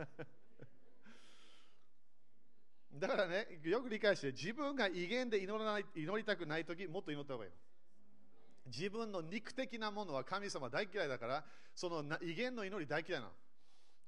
[2.98, 7.52] だからね、よく理解して、自分が威厳で祈らない祈りたくないとき、もっと祈った方がいい。
[8.66, 11.44] 自分の肉的なものは神様大嫌いだから、
[11.76, 13.34] その威厳の祈り大嫌いなの。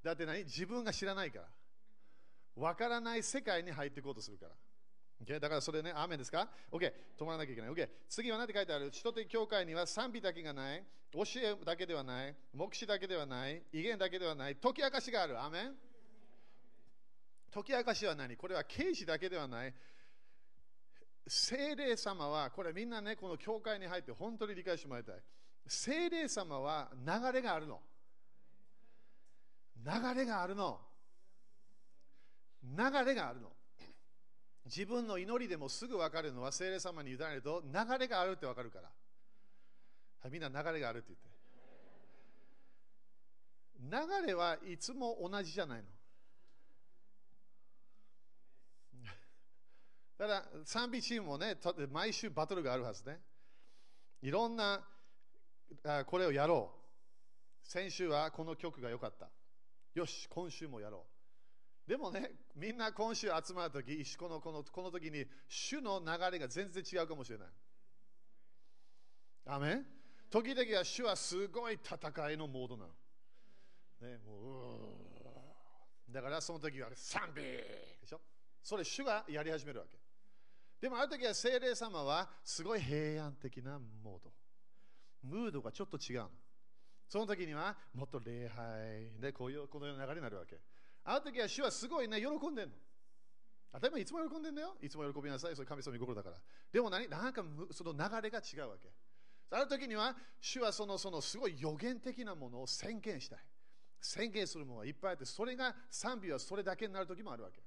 [0.03, 0.43] だって何？
[0.43, 1.49] 自分が知らないから。
[2.57, 4.57] わからない世界に入っていこうとするから。
[5.25, 5.41] Okay?
[5.41, 7.71] だからそれね、アーメンですか ?OK、止まらなきゃいけない。
[7.71, 8.91] OK、次は何て書いてある？
[8.91, 15.41] 首都的教会には賛美だけがない、教えだけではない、目視だけではない、威厳だけではない、解き明かしがある。
[15.41, 15.75] アーメン？
[17.53, 18.37] 解き明かしは何？
[18.37, 19.75] これは刑事だけではない。
[21.27, 25.17] 聖霊様は、これみんなね、この教会に入って本当に理解してもらいたい。
[25.69, 27.81] 聖霊様は流れがあるの。
[29.85, 30.81] 流れがあるの。
[32.65, 33.52] 流れがあるの。
[34.64, 38.90] 自分の祈りでもすぐ分かるのは聖霊様に委ねると流れがあるって分かるから。
[40.20, 41.33] はい、みんな流れがあるって言って。
[43.83, 45.88] 流れはいつも同じじゃないの。
[50.18, 51.59] だから賛美チームもね、
[51.90, 53.20] 毎週バトルがあるはずね。
[54.20, 54.88] いろんな
[55.85, 57.66] あこれをやろう。
[57.66, 59.29] 先週はこの曲が良かった。
[59.94, 61.12] よし、今週もやろう。
[61.87, 67.49] でもね、みんな今週集まるとき、このこのこの時に、主の流れが全然違うかもしれない。
[69.47, 69.87] アメン？
[70.31, 74.09] 時々は主はすごい戦いのモードなの。
[74.09, 74.97] ね、も
[76.09, 78.21] うだからその時は賛美でしょ？
[78.62, 79.99] それ主がやり始めるわけ。
[80.81, 84.33] でもある時は聖霊様はすごい平安的なモード。
[85.25, 86.31] ムードがちょっと違うの。
[87.09, 90.61] その時にはもっと礼拝でこういうこのような流れになるわけ。
[91.05, 92.75] あの時は主はすごいね、喜んでんの。
[93.73, 94.77] 当たり前いつも喜んでんだよ。
[94.83, 95.57] いつも喜びなさい。
[95.57, 96.37] それ神様の心だから。
[96.71, 97.09] でも何？
[97.09, 98.93] なんかその流れが違うわけ。
[99.51, 103.38] ある時には主はそのそのすごい予言的なものを宣言したい。
[104.01, 107.62] 宣言するものがいっぱいあって、それが賛美はそれだけになる時もあるわけ。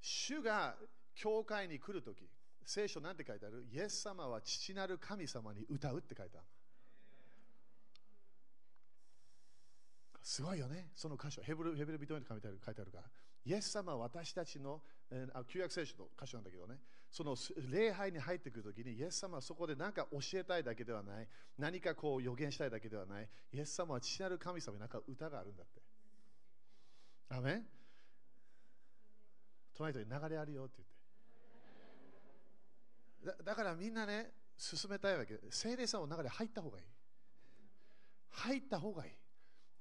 [0.00, 0.76] 主が
[1.14, 2.28] 教会に来るとき、
[2.64, 3.66] 聖書なんて書いてある？
[3.72, 6.46] イエス様は父なる神様に歌うって書いてある。
[10.22, 11.42] すごいよね、その箇所。
[11.42, 13.10] ヘブルヘブル人に書いてある書いてあるから。
[13.44, 16.78] イエス様は私たちの、えー、旧約聖書の箇所なんだけどね、
[17.10, 17.34] その
[17.70, 25.82] 礼拝に入ってくるときに、イエス様はそこで何か教えたいだけではない、何かこう予言したいだけではない、イエス様は父なる神様に何か歌があるんだって。
[27.30, 27.66] アメン？
[29.74, 30.82] 隣人に流れあるよって
[33.24, 33.52] 言ってだ。
[33.52, 35.40] だからみんなね、進めたいわけ。
[35.50, 36.84] 聖霊さんの流れ入った方がいい。
[38.30, 39.12] 入った方がいい。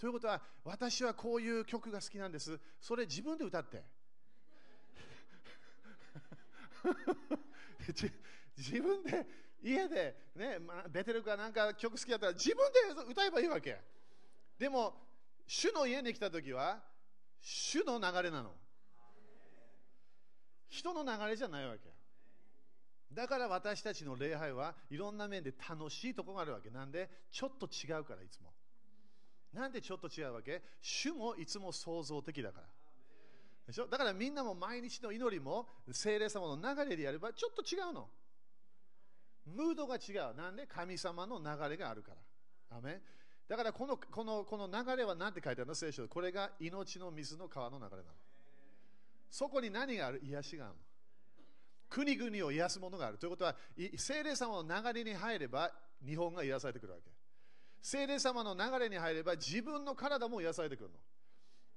[0.02, 2.60] ということは、私はこういう曲が好きなんです。
[2.80, 3.84] それ自分で歌って。
[8.58, 9.28] 自分で
[9.62, 12.80] 家で、ねまあ、ベテルかなんか曲好きだったら自分で
[13.12, 13.80] 歌えばいいわけ。
[14.58, 15.08] でも、
[15.46, 16.84] 主の家に来たときは、
[17.40, 18.56] 主の流れなの。
[20.68, 21.94] 人の流れじゃないわけ。
[23.12, 26.72] だから私たちの礼拝はいろんな面で楽しいところがあるわけ。
[26.72, 28.52] なんで、ちょっと違うから、いつも。
[29.54, 30.62] なんでちょっと違うわけ？
[30.82, 32.68] 主もいつも創造的だから。
[33.68, 33.88] でしょ？
[33.88, 38.08] だからみんなも毎日の祈りも聖霊様の流れでやればちょっと違うの。
[39.46, 40.36] ムードが違う。
[40.36, 40.66] なんで？
[40.68, 42.12] 神様の流れがあるか
[42.70, 42.78] ら。
[42.78, 43.02] アメ
[43.50, 45.76] だからこのこのこの流れは何て書いてあるの？
[45.76, 48.04] 聖書これが命の水の川の流れなの。
[49.30, 50.22] そこに何がある？
[50.24, 50.80] 癒しがあるの。
[51.90, 53.18] 国々を癒すものがある。
[53.18, 53.54] ということは、
[53.98, 55.70] 聖霊様の流れに入れば
[56.06, 57.11] 日本が癒されてくるわけ。
[57.82, 60.92] 聖霊様の流れに入れば自分の体も癒されてくる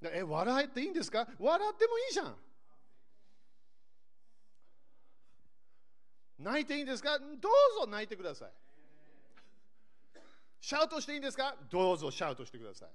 [0.02, 0.10] の。
[0.12, 1.26] え、笑えっていいんですか？
[1.38, 2.36] 笑ってもいいじゃん。
[6.38, 7.18] 泣いていいんですか？
[7.18, 7.30] どう
[7.80, 8.50] ぞ泣いてください。
[10.60, 11.56] シャウトしていいんですか？
[11.70, 12.88] どうぞシャウトしてください。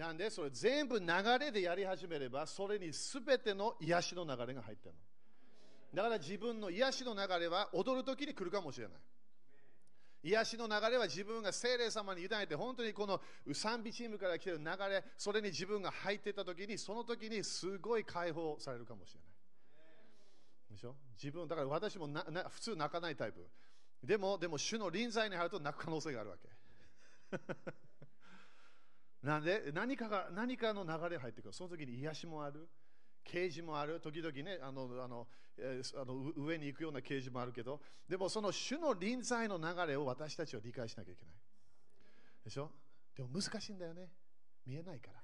[0.00, 1.06] なんで、それ全部流
[1.38, 4.94] れでやり始めれば、それに全ての癒しの流れが入ってる
[5.92, 6.02] の。
[6.02, 8.96] だから自分の癒しの流れは踊るときに来るかもしれない。
[10.24, 13.20] 癒しの流れは自分が精霊様に委ねて、本当にこの
[13.52, 19.30] 賛美チームから来てる流れ、それに自分が入っていったときに、その時にすごい解放されるかもしれない。
[20.70, 20.96] でしょ？
[21.22, 23.46] 自分、だから私もなな普通泣かないタイプ。
[24.02, 26.48] でも、でも主の臨在に入ると泣く可能性があるわけ。
[29.22, 29.72] なんで？
[29.72, 31.52] 何かが何かの流れ入ってくる。
[31.52, 32.66] その時に癒しもある。
[33.24, 41.34] 啓示もある、時々ね、あのあの、えー、あの上に行くような啓示もあるけど、でもその主の臨在の流れを私たちは理解しなきゃいけない。
[42.44, 42.70] でしょ？
[43.16, 44.10] でも難しいんだよね。
[44.66, 45.22] 見えないから。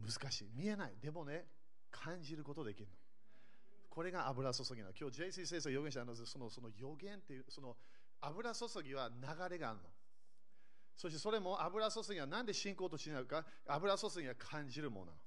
[0.00, 0.50] 難しい。
[0.54, 0.94] 見えない。
[1.00, 1.46] でもね、
[1.90, 2.92] 感じることできるの。
[3.88, 4.92] これが油注ぎなの。
[4.98, 7.76] 今日 JC 先生予言者のそのその予言っていう、その
[8.20, 9.88] 油注ぎは流れがあるの。
[10.96, 15.18] そしてそれも油注ぎは何で信仰としないか、油注ぎは感じるものなの。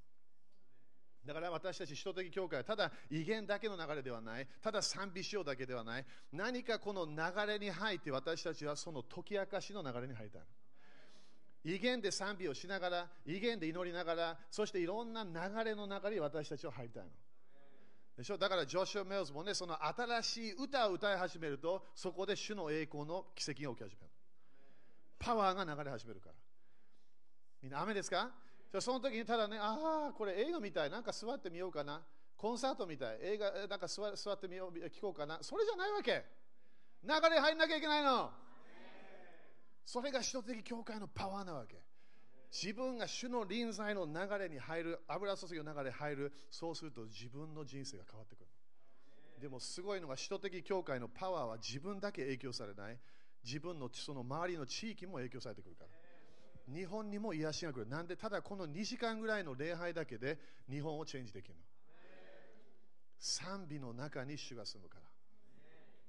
[1.25, 7.15] だから私たち首都的教会はただ威厳だけの流れではない、ただ賛美しようだけではない、何かこの流
[7.47, 10.39] れに入って私たちはその解き明かしの流れに入った
[11.65, 15.31] 威厳で賛美をしながら、威厳で祈りながら、そしていろんな流
[15.63, 17.09] れの中に私たちは入りたいの。
[18.17, 18.37] でしょ？
[18.37, 24.11] だからジョシュ・メルズもね、その新しい歌を歌い始めると、そこで主の栄光の奇跡が起き始める。
[25.17, 26.35] パワーが流れ始めるから。
[27.61, 28.29] みんな雨ですか？
[28.73, 32.01] じゃその時にただね、ああ、これ映画みたい、なんか座ってみようかな。
[32.35, 35.37] コンサートみたい、映画、なんか座ってみよう、聞こうかな。
[35.43, 36.25] それじゃないわけ。
[37.03, 38.31] 流れ入んなきゃいけないの。
[39.85, 41.83] それが首都的教会のパワーなわけ。
[42.51, 48.47] 自分が主の臨在の流れに入る、油注ぎの流れに入る、そうすると自分の人生が変わってくる。
[49.39, 52.97] でもすごいのが、首都的教会のパワーは自分だけ影響されない。
[53.45, 56.02] 自分のその周りの地域も影響されてくるから。
[56.67, 57.87] 日本にも癒しが来る。
[57.87, 60.37] なんで、ただこの2時間ぐらいの礼拝だけで
[60.69, 61.59] 日本をチェンジできるの？
[63.19, 65.03] 賛美の中に主が住むから。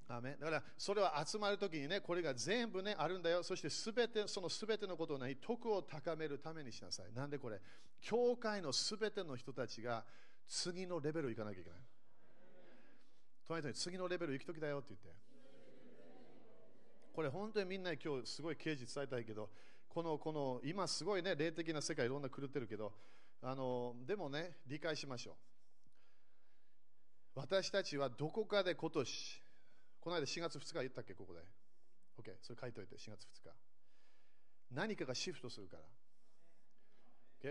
[0.07, 3.41] アメだからそれは集まるときにね、これが全部ね、あるんだよ。
[3.41, 7.13] そしてすべて、そのすべてのことをね、徳を高めるためにしなさい。
[7.15, 7.59] なんでこれ、
[8.01, 10.05] 教会のすべての人たちが
[10.47, 11.79] 次のレベル行かなきゃいけない。
[13.47, 15.09] 隣に次のレベル行くときだよって言って。
[17.13, 19.49] これ本当にみんな今日すごい啓示伝えたいけど、
[19.95, 22.91] このこの今すごいね、霊的な世界いろんな狂ってるけど、
[23.41, 25.35] あのでもね、理解しましょう。
[27.39, 29.41] 私たちはどこかで今年、
[30.01, 31.39] この間4月2日言ったっけ、ここで。
[32.21, 33.55] OK、それ書いといて、4月2日。
[34.71, 35.83] 何かがシフトするから。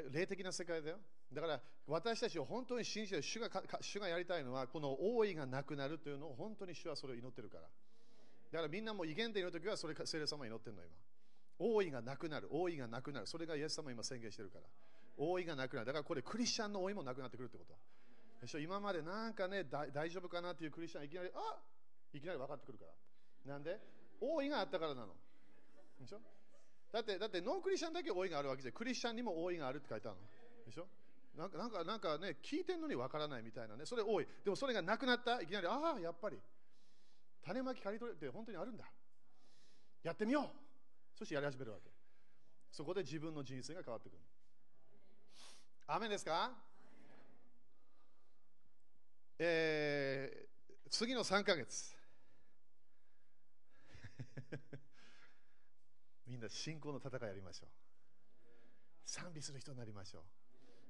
[0.01, 0.13] Okay?
[0.13, 0.99] 霊的な世界だよ。
[1.33, 3.49] だから私たちを本当に信じて主が
[3.81, 7.63] 主がやりたいのは、この王位がなくなるというのを本当に主はそれを祈ってるから。
[7.63, 7.69] だ
[8.59, 10.93] からみんなも威厳で祈るときは、それ聖霊様祈ってるの、今。
[11.59, 13.27] 王位がなくなる、王位がなくなる。
[13.27, 14.65] それがイエス様今宣言してるから。
[15.17, 15.87] 王位がなくなる。
[15.87, 17.75] だからこれクリスチャンの王位もなくなってくるってこと。
[18.59, 21.63] 今までなんかね、大丈夫かなっていうクリスチャンいきなり、あ
[22.13, 22.85] いきなり分かってくるか
[23.47, 23.53] ら。
[23.53, 23.81] なんで?
[24.21, 25.15] 王位があったからなの。
[25.99, 26.21] でしょ
[26.93, 30.23] だって、だってノンクリスチャンだけ王位があるわけじゃクリスチャンにも王位があるって書いてあるの。
[30.67, 30.87] でしょ
[31.37, 34.27] なんかなんかなんかね、聞いてんのに分からないみたいなね、それ多い。
[34.45, 36.39] でもそれがなくなった、いきなり、ああ、やっぱり、
[37.43, 38.85] 種まき刈り取りって本当にあるんだ。
[40.03, 40.64] やってみよう
[41.15, 41.91] そしてやり始めるわけ。
[42.71, 44.19] そこで自分の人生が変わってくる。
[45.87, 46.53] 雨ですか？
[49.39, 51.95] えー、次の3ヶ月。
[56.27, 57.71] みんな信仰の戦いやりましょう。
[59.05, 60.25] 賛美する人になりましょう。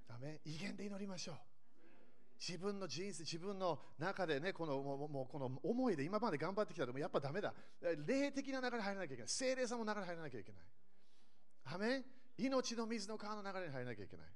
[0.06, 1.53] ダメ威厳で祈りましょう。
[2.46, 7.54] 自分の人生、自分の中でね、このもうもうこの思いで今まで頑張ってきたでもやっぱダメだ。
[8.06, 9.28] 霊的な流れ入らなきゃいけない。
[9.28, 10.62] 精霊さんも流れ入らなきゃいけない。
[11.74, 12.04] アメ
[12.36, 14.26] 命の水の川の流れに入らなきゃいけない。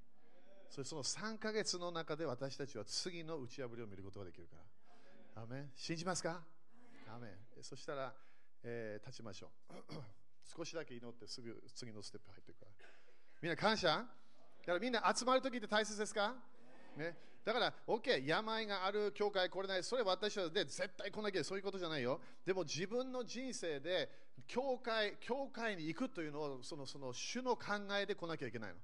[0.71, 4.57] そその3ヶ月の中で私たちは次の打ち破りを見ることができるか
[5.37, 5.43] ら。
[5.43, 6.43] アメ信じますか？
[7.15, 7.29] アメ
[7.61, 8.15] そしたら、
[8.63, 9.73] えー立ちましょう。
[10.57, 12.73] 少しだけ祈ってすぐ次のステップ入っていくから。
[13.43, 13.89] みんな感謝？
[13.89, 14.05] だ
[14.67, 16.35] からみんな集まるときって大切ですか？
[16.97, 17.17] ね、
[17.49, 22.21] だから、OK、病がある教会来れない、それ私はで絶対来なきゃそういうことじゃないよ。
[22.45, 24.11] でも自分の人生で
[24.47, 27.65] 教会教会に行くというのをそのその主の考
[27.99, 28.77] えで来なきゃいけないの。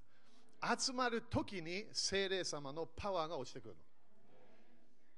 [0.78, 3.80] 集まるときに聖霊様のパワーが落ちてくるの。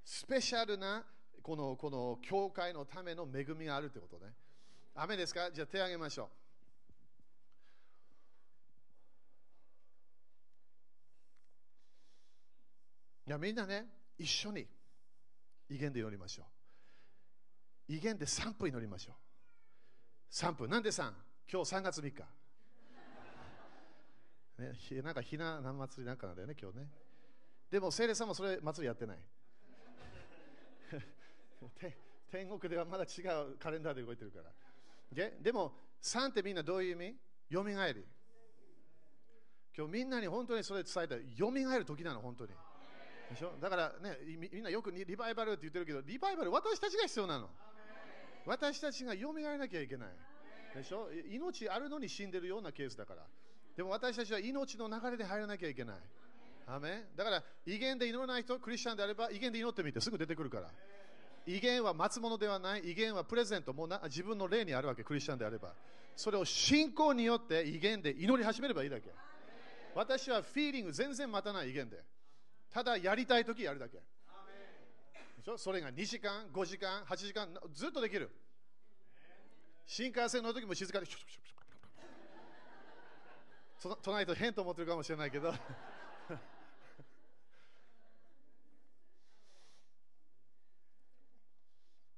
[0.04, 1.04] スペシャルな
[1.40, 4.32] このこの教会のための恵みがあるということね。
[4.96, 5.52] 雨ですか？
[5.52, 6.28] じゃあ手を挙げましょう。
[13.26, 13.86] いやみんなね、
[14.18, 14.66] 一緒に
[15.68, 16.44] 威厳で祈りましょ
[17.88, 17.92] う。
[17.92, 19.14] 威厳で3分祈りましょう。
[20.32, 20.70] 3分。
[20.70, 21.12] なんで 3?
[21.50, 22.22] 今日3月3日。
[24.58, 26.88] ね、ひなんかひな何祭りなんかなんだよね、今日ね。
[27.70, 29.18] でも、聖霊さんもそれ祭りやってない。
[32.30, 34.52] 天国ではまだ違うカレンダーで動いてるから。
[35.12, 37.18] ででも、3ってみんなどういう意味？
[37.50, 38.06] よみがえり。
[39.76, 41.16] 今日みんなに本当にそれ伝えた。
[41.16, 42.54] よみがえる時なの、本当に。
[43.30, 43.52] でしょ？
[43.60, 44.18] だからね、
[44.52, 47.48] みんなよくリバイバルって言ってるけど、リバイバル私たちが必要なの。
[48.46, 50.08] 私たちがよみがえらなきゃいけない。
[50.76, 51.08] でしょ？
[51.30, 53.22] 命あるのに死んでるようなケースだから。
[53.76, 55.96] でも私たちは命の流れで入らなきゃいけない。
[56.68, 60.70] アメだから、威厳で祈らない人、クリスチャンであれば、威厳で祈ってみてすぐ出てくるから。
[61.46, 65.74] 威厳は待つものではない、威厳はプレゼント、もうな自分の霊にあるわけ、クリスチャンであれば。
[66.16, 69.10] それを信仰によって威厳で祈り始めればいいだけ。
[69.94, 72.02] 私はフィーリング全然待たない威厳で。
[72.70, 74.02] ただやりたいときやるだけ。
[75.56, 78.30] それが2時間、5時間、8時間、ずっとできる。
[79.86, 81.06] 新幹線の時も静かに、
[83.78, 85.52] その隣と変と思ってるかもしれないけど。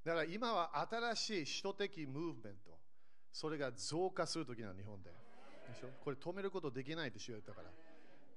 [0.05, 2.79] だから今は新しい首都的ムーブメント、
[3.31, 5.11] それが増加するときなの、日本で。
[5.11, 5.17] で
[5.79, 5.91] しょ？
[6.03, 7.71] これ止めることできないって主は言ったから。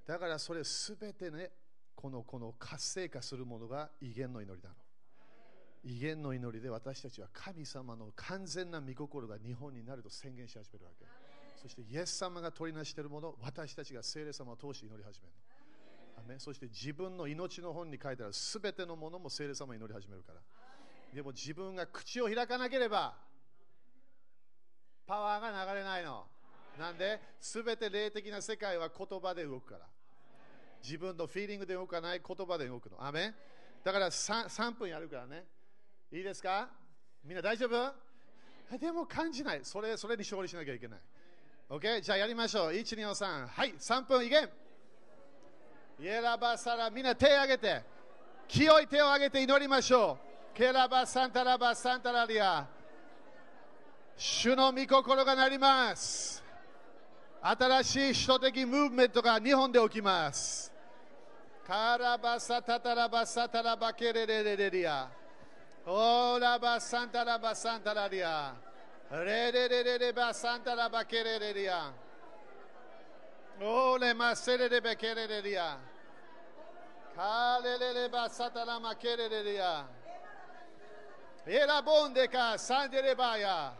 [0.06, 1.50] だからそれすべてね、
[1.94, 4.74] このこの活性化するものが威厳の祈りなの。
[5.84, 11.06] 威厳の祈りで私たちは神様の完全な御心が日本になると宣言し始めるわけ。
[11.60, 15.32] そしてイエス様が取りなしているもの、私たちが聖霊様を通して祈り始める
[16.16, 16.22] の。
[16.24, 20.40] アメンそして自分の命の本に書いてあるすべてのものも聖霊様に祈り始めるから。
[21.12, 23.14] でも自分が口を開かなければ
[25.06, 26.24] パワーが流れないの。
[26.78, 29.86] なんで、すべて霊的な世界は言葉で動くから。
[30.82, 33.04] 自分のフィーリングで動かない言葉で動くの。
[33.04, 33.34] アメ
[33.84, 35.44] だから 3, 3分やるからね。
[36.12, 36.68] いいですか？
[37.24, 38.78] みんな大丈夫？
[38.78, 39.60] でも感じない。
[39.62, 41.00] それそれに勝利しなきゃいけない。
[41.70, 42.00] OK?
[42.00, 42.72] じゃあやりましょう。
[42.72, 43.46] 1、2、3。
[43.46, 44.48] はい、3分いけ
[46.00, 47.82] イエラバサラ、みんな手を挙げて。
[48.48, 50.18] 清い手を挙げて祈りましょ
[50.54, 50.56] う。
[50.56, 52.66] ケラバサンタラバサンタラリア。
[54.16, 56.42] 主の御心がなります。
[57.40, 60.71] 新しい首都的ムーブメントが日本で起きます。
[61.66, 65.08] カラバサタタラバサタラバケレレレレリア。
[65.86, 68.54] オーラバサンタラバサンタラリア。
[69.12, 71.92] レレレレレバサンタラバケレレリア。
[73.60, 75.78] オーレマセレレベケレレリア。
[77.14, 79.86] カレレレバサタラマケレレリア。
[81.46, 83.72] エラボンデカサンデレバヤ。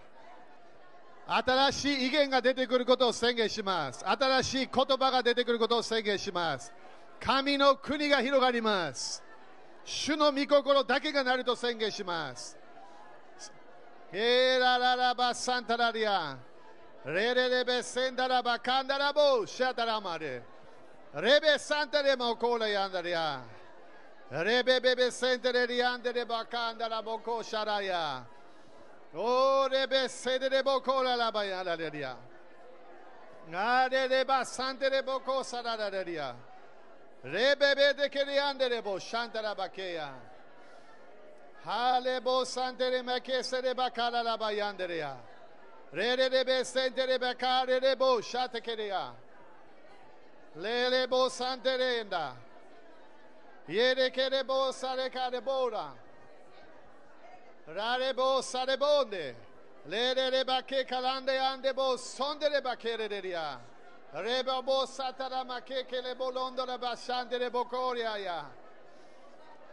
[1.26, 4.04] 新しい意見が出てくることを宣言します。
[4.08, 6.72] 新しい言葉が出てくることを宣言します。
[7.24, 9.22] 神の国が広がります。
[9.84, 12.58] 主の御心だけがなると宣言します。
[14.12, 16.36] エラララバサンタラリア。
[17.06, 20.42] レレレベセンダラバカンダラボシャタラマレ。
[21.14, 23.42] レベサンタレモコーラヤンダリア。
[24.30, 28.24] レベベベセンテレリアンデレバカンダラボコシャラヤ。
[29.14, 32.16] オレベセデレボコララバヤラレリア。
[33.48, 36.34] ナレレバサンテレボコサララレリア。
[37.24, 40.12] レベベデケリアンデレボシャンタラバケヤ。
[41.64, 44.88] ハレボサンテレメケセレバカララバヤンデ
[64.14, 68.44] Reba bo satara makeke le bolondora bashandere bokoria ya.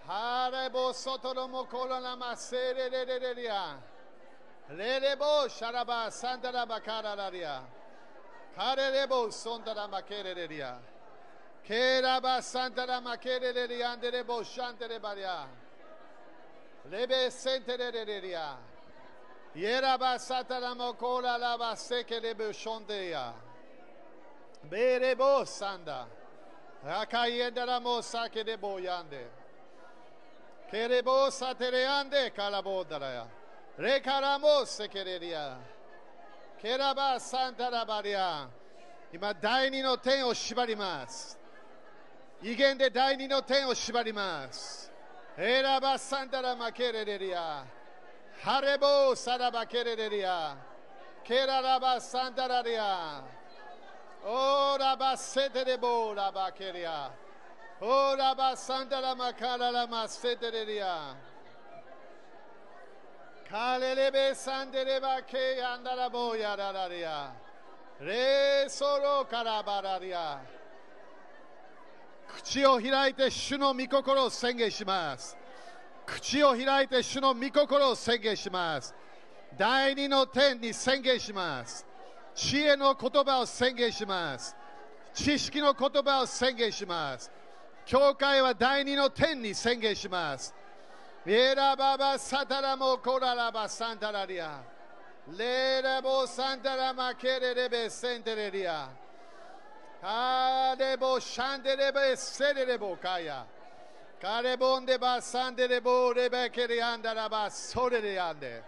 [0.08, 3.76] Hare bo sotoro mokola la masere le le le ya.
[4.70, 7.62] Le le bo sharaba sandara bakara la ya.
[8.56, 10.78] Hare le bo sondara makere le ya.
[11.62, 15.46] Kera ba sandara makere le ya andere bo shandere baria.
[16.90, 18.56] Lebe sentere le ya.
[19.54, 23.34] Yera ba satara mokola la baseke le bo shonde ya.
[24.70, 26.06] Bere bo sanda.
[26.86, 29.26] Akayenda la mosa ke de boyande.
[30.72, 33.26] Kere bo satereande kalabodara.
[33.78, 35.58] Re karamo sekereria.
[36.62, 38.48] Keraba santa la baria.
[39.12, 41.36] 今、第二の点を縛ります。
[42.44, 44.92] 威厳で第二の点を縛ります。
[45.36, 47.66] エラバサンタラマケレレリア。
[48.42, 50.56] ハレボーサラバケレレリア。
[51.24, 53.24] ケララバサンタラリア。
[54.26, 57.12] オーラバセテレボーラバケリア。
[57.82, 61.16] オーラバサンタラマカララマセテレリア。
[63.50, 67.32] カレレベサンデレバケヤンダラボーヤララリア。
[68.02, 70.42] レーソロカラバラリア。
[72.28, 75.38] 口を開いて主の御心を宣言します。
[76.06, 78.94] 口を開いて主の御心を宣言します。
[79.58, 81.86] 第二の点に宣言します。
[82.36, 84.56] 知恵の言葉を宣言します。
[85.14, 87.32] 知識の言葉を宣言します。
[87.86, 90.54] 教会は第二の点に宣言します。
[91.26, 94.62] エラババサタラモコララバサンタラリア。
[95.38, 98.90] レラボサンタラマケレレベセンテレリア。
[100.02, 103.46] カレボシャンデレベセレレボカヤ。
[104.22, 108.64] カレボンデバサンデレボレベケリアンダラバソレリアンデ。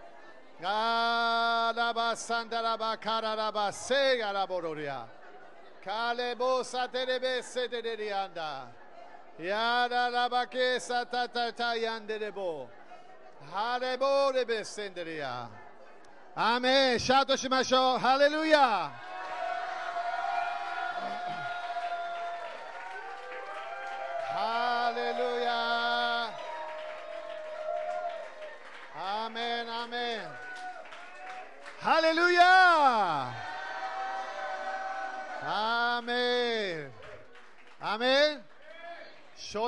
[0.62, 4.46] ガラバサンダラバカララバセガラ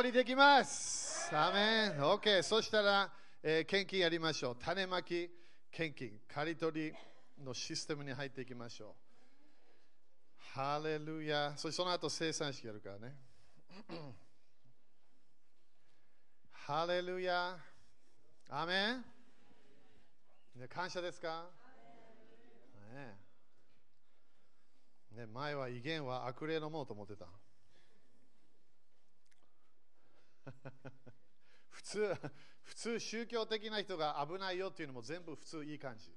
[0.04, 1.34] 勝利できます。
[1.34, 1.92] アメン。
[2.02, 3.10] OK そしたら、
[3.42, 4.56] えー献金やりましょう。
[4.62, 5.30] 種まき
[5.72, 6.20] 献金。
[6.28, 6.94] 刈り取り
[7.42, 8.92] のシステムに入っていきましょう。
[10.52, 11.54] ハレルヤ。
[11.56, 13.16] そしてその後生産式やるからね。
[16.52, 17.56] ハレルヤ。
[18.50, 19.04] アメン、
[20.60, 21.46] ね、感謝ですか？
[22.92, 23.16] ね。
[25.16, 27.24] ね前は威厳は悪霊のものと思ってた。
[31.70, 32.14] 普通
[32.62, 36.14] 普通宗教的な人が危ないよっていうのも全部普通いい感じ。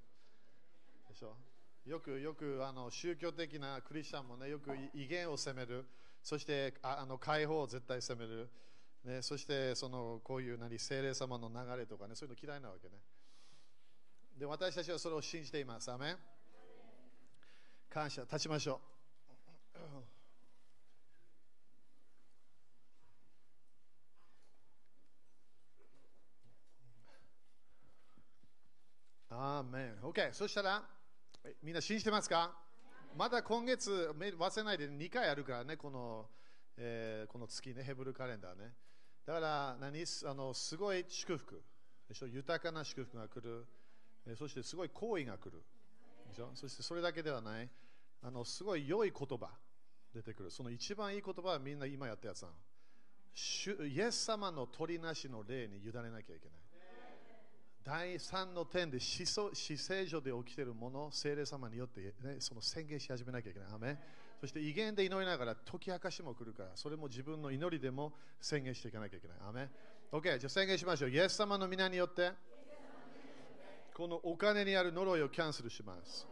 [1.08, 1.36] でしょ？
[1.84, 5.86] よくよくあの宗教的なクリスチャンもねよく威厳を責める。
[6.22, 8.50] そしてあの解放を絶対責める、
[9.04, 13.00] ね、そしてそのこういう何精霊様の流れとかねそういうの嫌いなわけね。
[14.36, 15.90] で私たちはそれを信じています。
[15.90, 16.18] アメン。
[17.88, 18.80] 感謝立ちましょ
[19.74, 20.17] う。
[29.58, 30.82] アーメン OK そしたら
[31.62, 32.52] みんな信じてますか？
[33.16, 36.26] まだ今月忘れないで2回あるからねこの、
[36.76, 38.72] えーこの月ねヘブルカレンダーね。
[39.26, 40.06] だから何？
[40.06, 41.60] すあのすごい祝福。
[42.08, 42.26] でしょ？
[42.26, 43.66] 豊かな祝福が来る、
[44.26, 45.62] えーそしてすごい行為が来る。
[46.28, 46.50] でしょ？
[46.54, 47.68] そしてそれだけではない。
[48.22, 49.48] あのすごい良い言葉
[50.14, 50.50] 出てくる。
[50.50, 52.54] その一番いい言葉はみんな今やったやつなの。
[53.86, 56.67] イエス様の取りなしの霊に委ねなきゃいけない。
[57.84, 63.68] 第3の点で死聖所で起きているものを聖霊様によって、ね、その宣言し始めなきゃいけない。
[63.68, 63.96] ア
[64.40, 69.36] そして威厳で祈りながら解き明かしも来るから、それも自分の祈りでも宣言していかなきゃいけない。
[69.48, 69.68] アメ
[70.12, 71.10] OK、じゃあ宣言しましょう。
[71.10, 72.32] イエス様の皆によって、
[73.94, 76.26] このお金にある呪いをキャンセルします。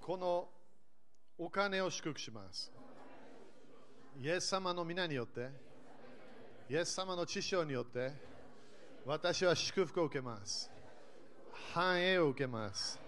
[0.00, 0.48] この
[1.38, 2.72] お金を祝福します。
[4.18, 5.50] イエス様の皆によって、
[6.68, 8.12] イエス様の知性によって、
[9.06, 10.68] 私は祝福を受けます。
[11.72, 12.98] 繁栄を受けます。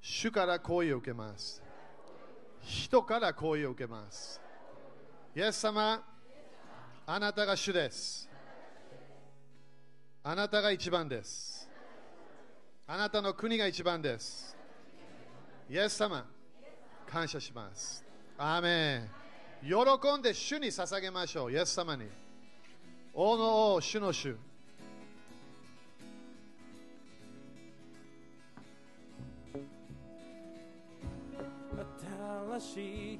[0.00, 1.62] 主から好意を受けます。
[2.62, 4.40] 人から好意を受けます。
[5.36, 6.02] イエス様、
[7.06, 8.28] あなたが主です。
[10.24, 11.70] あなたが一番です。
[12.84, 14.56] あなたの国が一番です。
[15.70, 16.26] イエス様、
[17.06, 18.04] 感謝します。
[18.36, 19.10] アーメン
[19.62, 22.08] 喜んで主に捧げましょうイエス様に
[23.12, 24.36] 王の王主の主
[32.54, 33.18] 新しい